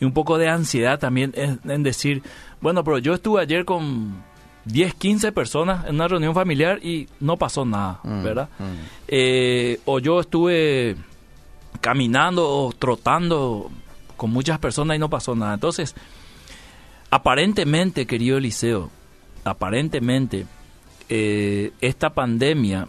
[0.00, 2.22] y un poco de ansiedad también en, en decir,
[2.62, 4.22] bueno, pero yo estuve ayer con
[4.64, 8.48] 10, 15 personas en una reunión familiar y no pasó nada, Mm, ¿verdad?
[8.58, 8.64] mm.
[9.08, 10.96] Eh, o yo estuve
[11.82, 13.70] caminando o trotando
[14.16, 15.52] con muchas personas y no pasó nada.
[15.52, 15.94] Entonces,
[17.10, 18.90] aparentemente, querido Eliseo,
[19.44, 20.46] aparentemente,
[21.08, 22.88] eh, esta pandemia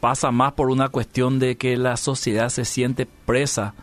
[0.00, 3.74] pasa más por una cuestión de que la sociedad se siente presa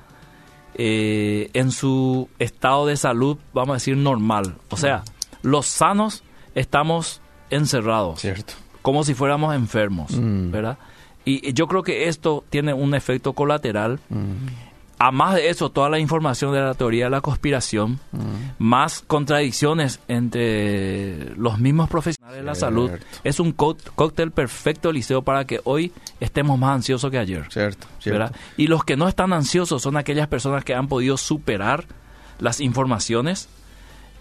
[0.76, 4.56] eh, en su estado de salud, vamos a decir, normal.
[4.70, 5.04] O sea,
[5.42, 6.24] los sanos
[6.56, 8.22] estamos encerrados.
[8.22, 8.54] Cierto.
[8.82, 10.52] Como si fuéramos enfermos, Mm.
[10.52, 10.78] ¿verdad?
[11.26, 14.00] Y yo creo que esto tiene un efecto colateral.
[14.10, 14.48] Mm.
[15.00, 18.20] A más de eso, toda la información de la teoría de la conspiración, Mm.
[18.60, 22.92] más contradicciones entre los mismos profesionales de la salud,
[23.24, 27.46] es un có- cóctel perfecto, Liceo, para que hoy estemos más ansiosos que ayer.
[27.52, 27.88] Cierto.
[28.56, 31.86] Y los que no están ansiosos son aquellas personas que han podido superar
[32.40, 33.50] las informaciones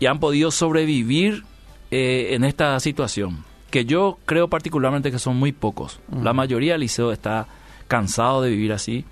[0.00, 1.44] y han podido sobrevivir
[1.90, 3.44] eh, en esta situación.
[3.72, 5.98] Que yo creo particularmente que son muy pocos.
[6.22, 7.46] La mayoría del liceo está
[7.88, 9.04] cansado de vivir así.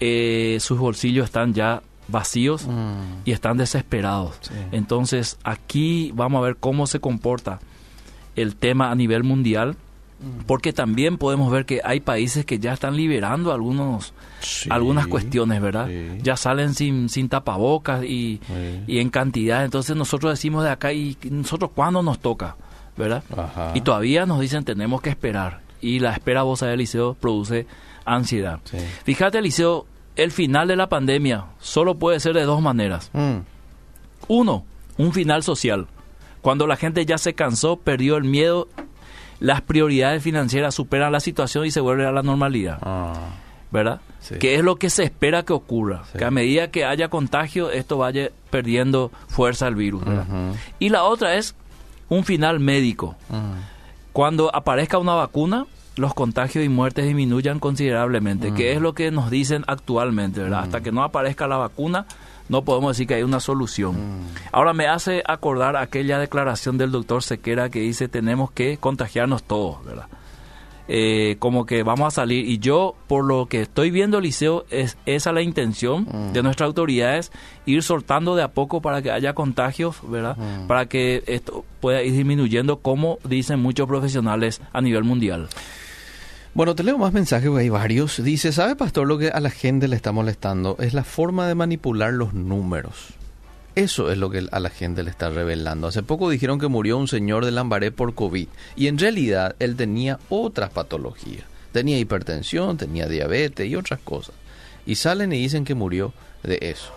[0.00, 2.68] Eh, sus bolsillos están ya vacíos
[3.24, 4.36] y están desesperados.
[4.42, 4.54] Sí.
[4.72, 7.58] Entonces aquí vamos a ver cómo se comporta
[8.36, 9.74] el tema a nivel mundial,
[10.46, 14.68] porque también podemos ver que hay países que ya están liberando algunos Sí.
[14.70, 15.88] algunas cuestiones, ¿verdad?
[15.88, 16.18] Sí.
[16.22, 18.82] Ya salen sin, sin tapabocas y, Sí.
[18.86, 19.64] y en cantidad.
[19.64, 22.54] Entonces nosotros decimos de acá, ¿y nosotros cuándo nos toca?
[22.96, 23.22] ¿Verdad?
[23.36, 23.72] Ajá.
[23.74, 25.60] Y todavía nos dicen tenemos que esperar.
[25.80, 27.66] Y la espera, vos sabés, Eliseo, produce
[28.04, 28.60] ansiedad.
[28.64, 28.78] Sí.
[29.04, 29.86] Fíjate, Eliseo,
[30.16, 33.10] el final de la pandemia solo puede ser de dos maneras.
[33.12, 33.38] Mm.
[34.28, 34.64] Uno,
[34.96, 35.86] un final social.
[36.40, 38.68] Cuando la gente ya se cansó, perdió el miedo,
[39.40, 42.78] las prioridades financieras superan la situación y se vuelve a la normalidad.
[42.82, 43.12] Ah.
[43.70, 44.00] ¿verdad?
[44.20, 44.36] Sí.
[44.38, 46.04] Que es lo que se espera que ocurra.
[46.10, 46.18] Sí.
[46.18, 50.26] Que a medida que haya contagio, esto vaya perdiendo fuerza el virus, ¿verdad?
[50.78, 51.54] Y la otra es
[52.08, 53.16] un final médico.
[54.12, 59.30] Cuando aparezca una vacuna, los contagios y muertes disminuyan considerablemente, que es lo que nos
[59.30, 60.60] dicen actualmente, ¿verdad?
[60.64, 62.06] Hasta que no aparezca la vacuna,
[62.48, 63.96] no podemos decir que hay una solución.
[64.52, 69.84] Ahora me hace acordar aquella declaración del doctor Sequera que dice tenemos que contagiarnos todos,
[69.84, 70.06] ¿verdad?
[70.88, 74.96] Eh, como que vamos a salir y yo por lo que estoy viendo Liceo es
[75.04, 76.32] esa la intención Mm.
[76.32, 77.32] de nuestras autoridades
[77.66, 80.66] ir soltando de a poco para que haya contagios verdad Mm.
[80.68, 85.48] para que esto pueda ir disminuyendo como dicen muchos profesionales a nivel mundial
[86.54, 88.22] Bueno, te leo más mensajes, porque hay varios.
[88.24, 90.76] Dice, ¿sabe, pastor, lo que a la gente le está molestando?
[90.80, 93.08] Es la forma de manipular los números.
[93.76, 95.86] Eso es lo que a la gente le está revelando.
[95.86, 98.48] Hace poco dijeron que murió un señor de Lambaré por COVID.
[98.74, 101.44] Y en realidad él tenía otras patologías.
[101.72, 104.34] Tenía hipertensión, tenía diabetes y otras cosas.
[104.86, 106.90] Y salen y dicen que murió de eso.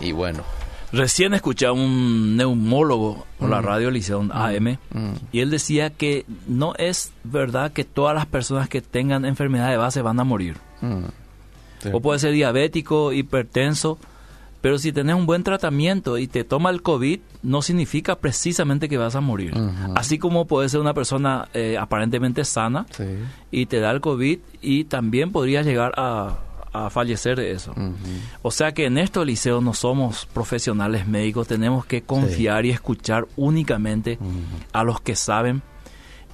[0.00, 0.44] Y bueno.
[0.92, 6.24] recién escuché a un neumólogo por la radio Liceo AM mm, y él decía que
[6.48, 10.56] no es verdad que todas las personas que tengan enfermedad de base van a morir
[10.80, 11.04] mm.
[11.82, 11.88] Sí.
[11.94, 13.98] O puede ser diabético, hipertenso,
[14.60, 18.98] pero si tenés un buen tratamiento y te toma el COVID, no significa precisamente que
[18.98, 19.54] vas a morir.
[19.94, 23.04] Así como puede ser una persona eh, aparentemente sana Sí.
[23.50, 26.38] y te da el COVID y también podría llegar a,
[26.72, 27.74] a fallecer de eso.
[28.42, 33.26] O sea que en esto, Liceo, no somos profesionales médicos, tenemos que confiar y escuchar
[33.36, 34.18] únicamente
[34.72, 35.62] a los que saben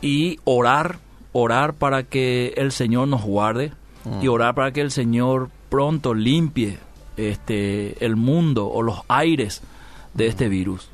[0.03, 0.99] y orar,
[1.33, 3.72] orar para que el Señor nos guarde
[4.20, 6.79] y orar para que el Señor pronto limpie
[7.17, 9.62] este el mundo o los aires
[10.14, 10.89] de este virus.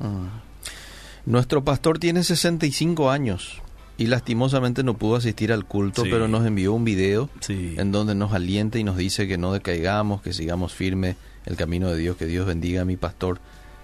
[1.25, 3.61] Nuestro pastor tiene 65 años
[3.97, 6.09] y lastimosamente no pudo asistir al culto, Sí.
[6.11, 7.75] pero nos envió un video Sí.
[7.77, 11.15] en donde nos alienta y nos dice que no decaigamos, que sigamos firme
[11.45, 13.39] el camino de Dios, que Dios bendiga a mi pastor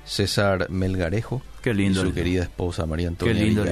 [0.05, 3.65] César Melgarejo Qué lindo, y su querida esposa María Antonia Qué lindo.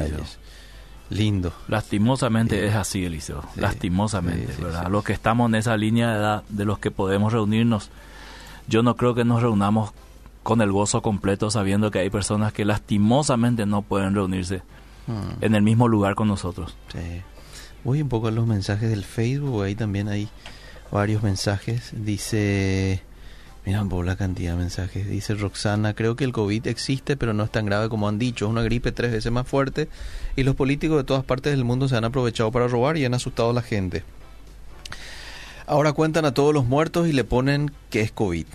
[1.10, 1.54] Lindo.
[1.70, 3.42] Lastimosamente es así, Eliseo.
[3.56, 3.62] Sí.
[3.62, 4.88] Lastimosamente, ¿verdad?
[4.90, 7.90] Los que estamos en esa línea de edad de los que podemos reunirnos,
[8.68, 9.92] yo no creo que nos reunamos
[10.44, 14.62] con el gozo completo sabiendo que hay personas que lastimosamente no pueden reunirse
[15.08, 16.76] Mm, en el mismo lugar con nosotros.
[16.92, 17.22] sí.
[17.84, 20.28] Voy un poco a los mensajes del Facebook, ahí también hay
[20.92, 21.94] varios mensajes.
[21.94, 23.02] Dice,
[23.66, 25.08] mira poco la cantidad de mensajes.
[25.08, 28.46] Dice Roxana, creo que el COVID existe, pero no es tan grave como han dicho.
[28.46, 29.88] Es una gripe tres veces más fuerte
[30.36, 33.14] y los políticos de todas partes del mundo se han aprovechado para robar y han
[33.14, 34.04] asustado a la gente.
[35.68, 38.46] Ahora cuentan a todos los muertos y le ponen que es COVID.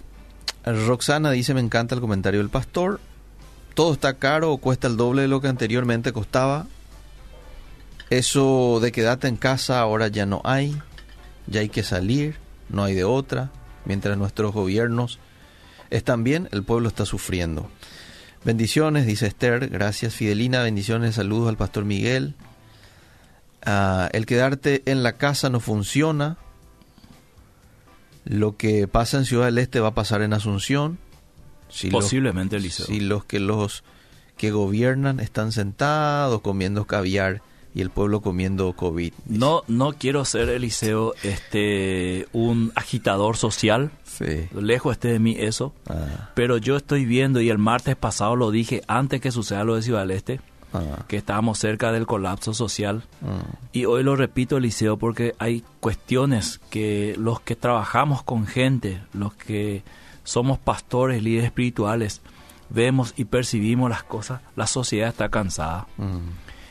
[0.64, 3.00] Roxana dice, me encanta el comentario del pastor.
[3.74, 6.66] Todo está caro o cuesta el doble de lo que anteriormente costaba.
[8.08, 10.80] Eso de quedarte en casa ahora ya no hay.
[11.46, 12.36] Ya hay que salir,
[12.70, 13.50] no hay de otra.
[13.84, 15.18] Mientras nuestros gobiernos
[15.90, 17.68] están bien, el pueblo está sufriendo.
[18.42, 19.68] Bendiciones, dice Esther.
[19.68, 20.62] Gracias, Fidelina.
[20.62, 22.34] Bendiciones, saludos al pastor Miguel.
[23.64, 26.38] Ah, el quedarte en la casa no funciona.
[28.24, 30.98] Lo que pasa en Ciudad del Este va a pasar en Asunción.
[31.68, 32.86] Si Posiblemente el liceo.
[32.86, 33.82] si los que los
[34.36, 37.42] que gobiernan están sentados comiendo caviar
[37.74, 39.12] y el pueblo comiendo COVID.
[39.26, 43.90] No, no quiero ser, Eliseo, este, un agitador social.
[44.04, 44.48] Sí.
[44.54, 45.72] Lejos esté de mí eso.
[45.88, 49.76] Ah, Pero yo estoy viendo, y el martes pasado lo dije, antes que suceda lo
[49.76, 50.40] de Ciudad del Este,
[50.72, 53.04] ah, que estábamos cerca del colapso social.
[53.22, 53.42] ah.
[53.72, 59.34] Y hoy lo repito, Eliseo, porque hay cuestiones que los que trabajamos con gente, los
[59.34, 59.82] que
[60.24, 62.20] somos pastores, líderes espirituales,
[62.70, 64.40] vemos y percibimos las cosas.
[64.56, 66.18] La sociedad está cansada, Mm,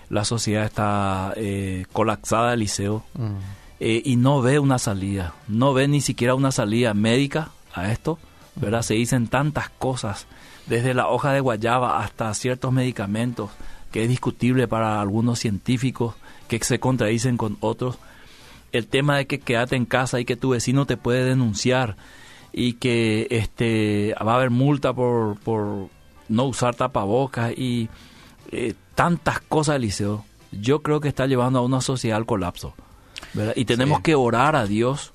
[0.09, 3.35] la sociedad está eh, colapsada, Eliseo, mm.
[3.79, 8.19] eh, y no ve una salida, no ve ni siquiera una salida médica a esto,
[8.55, 8.81] ¿verdad?
[8.81, 10.27] Se dicen tantas cosas,
[10.67, 13.51] desde la hoja de guayaba hasta ciertos medicamentos,
[13.91, 16.15] que es discutible para algunos científicos,
[16.47, 17.97] que se contradicen con otros.
[18.71, 21.97] El tema de que quédate en casa y que tu vecino te puede denunciar
[22.53, 25.87] y que este va a haber multa por, por
[26.29, 27.89] no usar tapabocas y
[28.51, 30.25] eh, tantas cosas, Eliseo.
[30.51, 32.73] Yo creo que está llevando a una sociedad al colapso.
[33.33, 33.53] ¿verdad?
[33.55, 34.03] Y tenemos Sí.
[34.03, 35.13] que orar a Dios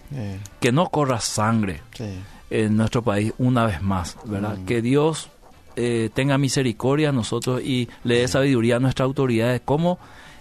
[0.61, 2.05] que no corra sangre sí.
[2.51, 4.57] en nuestro país una vez más, ¿verdad?
[4.59, 4.65] Mm.
[4.65, 5.29] Que Dios
[5.77, 9.99] eh, tenga misericordia a nosotros y le dé sabiduría a nuestras autoridades cómo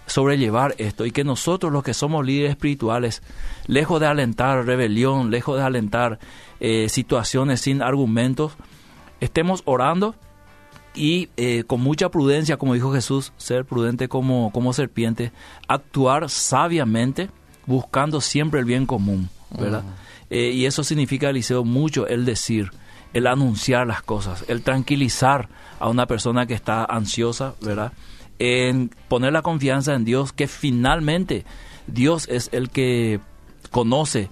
[0.07, 3.21] sobrellevar esto y que nosotros los que somos líderes espirituales,
[3.67, 6.19] lejos de alentar rebelión, lejos de alentar
[6.59, 8.53] eh, situaciones sin argumentos,
[9.19, 10.15] estemos orando
[10.93, 15.31] y eh, con mucha prudencia, como dijo Jesús, ser prudente como, como serpiente,
[15.67, 17.29] actuar sabiamente,
[17.65, 19.29] buscando siempre el bien común,
[19.59, 19.83] ¿verdad?
[20.29, 22.71] Eh, y eso significa, Eliseo, mucho el decir,
[23.15, 25.47] el anunciar las cosas, el tranquilizar
[25.79, 27.93] a una persona que está ansiosa, ¿verdad?
[28.39, 31.45] En poner la confianza en Dios, que finalmente
[31.87, 33.21] Dios es el que
[33.71, 34.29] conoce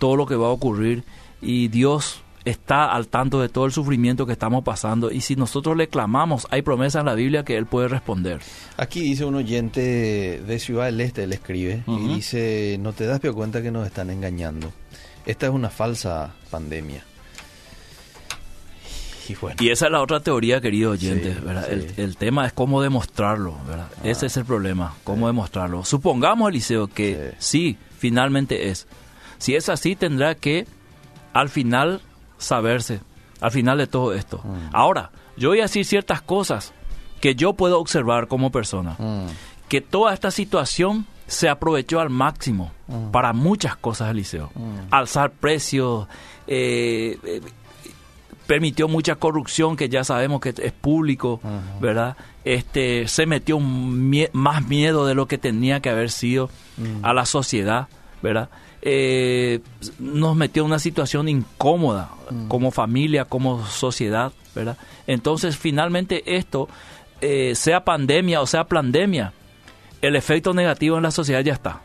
[0.00, 1.04] todo lo que va a ocurrir
[1.40, 5.76] y Dios está al tanto de todo el sufrimiento que estamos pasando y si nosotros
[5.76, 8.40] le clamamos, hay promesa en la Biblia que Él puede responder.
[8.76, 13.20] Aquí dice un oyente de Ciudad del Este, él escribe, y dice, no te das
[13.32, 14.72] cuenta que nos están engañando.
[15.24, 17.04] Esta es una falsa pandemia.
[19.28, 21.66] Y bueno, Y esa es la otra teoría, querido oyente, Sí, ¿verdad?
[21.68, 21.72] sí.
[21.74, 23.88] El, el tema es cómo demostrarlo, ¿verdad?
[23.96, 24.00] Ah.
[24.04, 25.84] Ese es el problema, cómo demostrarlo.
[25.84, 27.76] Supongamos, Eliseo, que sí.
[27.98, 28.86] finalmente es.
[29.38, 30.66] Si es así, tendrá que,
[31.32, 32.00] al final,
[32.38, 33.00] saberse,
[33.40, 34.40] al final de todo esto.
[34.44, 34.70] Mm.
[34.72, 36.72] Ahora, yo voy a decir ciertas cosas
[37.20, 38.96] que yo puedo observar como persona.
[38.98, 39.26] mm,
[39.68, 43.10] Que toda esta situación se aprovechó al máximo Mm.
[43.10, 44.50] para muchas cosas, Eliseo.
[44.90, 46.06] Alzar precios,
[46.46, 47.40] eh, eh,
[48.46, 51.40] permitió mucha corrupción que ya sabemos que es público.
[51.80, 52.16] ¿verdad?
[52.44, 57.04] Este se metió un mie- más miedo de lo que tenía que haber sido Mm.
[57.04, 57.88] a la sociedad,
[58.22, 58.48] ¿verdad?
[58.82, 59.60] Eh,
[59.98, 62.48] nos metió en una situación incómoda Mm.
[62.48, 64.76] como familia, como sociedad, ¿verdad?
[65.06, 66.68] Entonces, finalmente esto,
[67.20, 69.32] eh, sea pandemia o sea pandemia,
[70.02, 71.80] el efecto negativo en la sociedad ya está.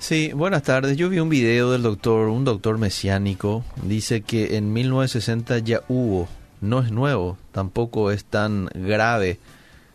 [0.00, 0.96] Sí, buenas tardes.
[0.96, 3.62] Yo vi un video del doctor, un doctor mesiánico.
[3.82, 6.28] Dice que en 1960 ya hubo.
[6.62, 9.38] No es nuevo, tampoco es tan grave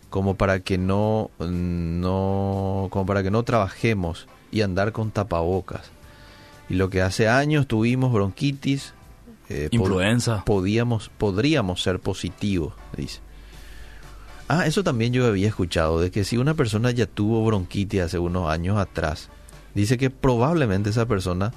[0.09, 5.91] como para que no, no, como para que no trabajemos y andar con tapabocas.
[6.69, 8.93] Y lo que hace años tuvimos bronquitis,
[9.49, 10.43] eh, pod- Influenza.
[10.43, 13.19] podíamos, podríamos ser positivos, dice.
[14.47, 18.17] Ah, eso también yo había escuchado, de que si una persona ya tuvo bronquitis hace
[18.17, 19.29] unos años atrás,
[19.75, 21.53] dice que probablemente esa persona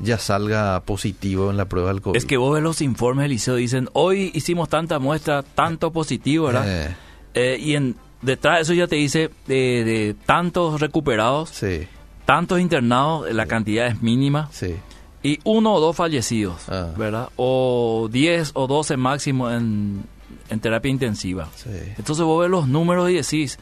[0.00, 2.16] ya salga positivo en la prueba del COVID.
[2.16, 6.46] Es que vos ves los informes del liceo, dicen, hoy hicimos tanta muestra, tanto positivo,
[6.46, 6.64] ¿verdad?
[6.90, 6.96] Eh,
[7.34, 9.54] Eh, y en, detrás de eso ya te dice de,
[9.84, 11.86] de tantos recuperados, sí,
[12.24, 14.74] tantos internados, la cantidad es mínima, sí.
[15.22, 16.92] y uno o dos fallecidos, Ah.
[16.96, 17.28] ¿verdad?
[17.36, 20.04] O 10 o 12 máximo en,
[20.48, 21.48] en terapia intensiva.
[21.96, 23.58] Entonces vos ves los números y decís,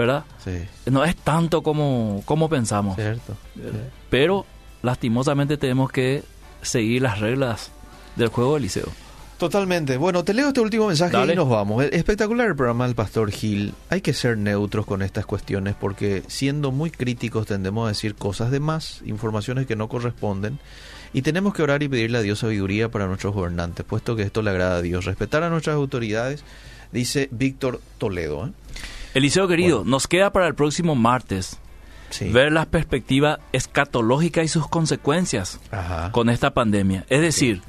[0.00, 0.24] ¿verdad?
[0.44, 0.50] sí,
[0.90, 3.36] No es tanto como, como pensamos, cierto.
[4.08, 4.46] pero
[4.82, 6.22] lastimosamente tenemos que
[6.62, 7.70] seguir las reglas
[8.16, 8.88] del juego del liceo.
[9.38, 9.96] Totalmente.
[9.96, 11.32] Bueno, te leo este último mensaje Dale.
[11.32, 11.82] y nos vamos.
[11.82, 13.72] Espectacular el programa del Pastor Gil.
[13.88, 18.50] Hay que ser neutros con estas cuestiones porque siendo muy críticos tendemos a decir cosas
[18.50, 20.58] de más, informaciones que no corresponden.
[21.14, 24.42] Y tenemos que orar y pedirle a Dios sabiduría para nuestros gobernantes, puesto que esto
[24.42, 25.06] le agrada a Dios.
[25.06, 26.44] Respetar a nuestras autoridades,
[26.92, 28.46] dice Víctor Toledo.
[28.46, 28.50] ¿eh?
[29.14, 29.90] Eliseo querido, Bueno.
[29.92, 31.58] nos queda para el próximo martes
[32.10, 32.28] Sí.
[32.30, 36.10] ver la perspectiva escatológica y sus consecuencias Ajá.
[36.12, 37.04] con esta pandemia.
[37.08, 37.62] Es decir,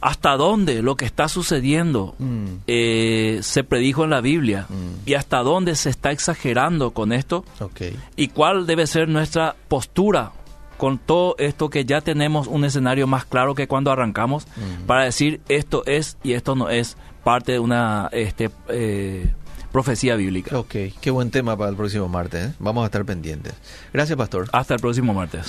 [0.00, 5.08] hasta dónde lo que está sucediendo Mm, eh, se predijo en la Biblia Mm.
[5.08, 7.44] y hasta dónde se está exagerando con esto
[8.16, 10.32] y cuál debe ser nuestra postura
[10.76, 14.46] con todo esto que ya tenemos un escenario más claro que cuando arrancamos
[14.88, 19.30] para decir esto es y esto no es parte de una este, eh,
[19.72, 20.58] profecía bíblica.
[20.58, 22.50] Ok, qué buen tema para el próximo martes.
[22.50, 22.54] ¿eh?
[22.58, 23.54] Vamos a estar pendientes.
[23.92, 24.48] Gracias, pastor.
[24.52, 25.46] Hasta el próximo martes.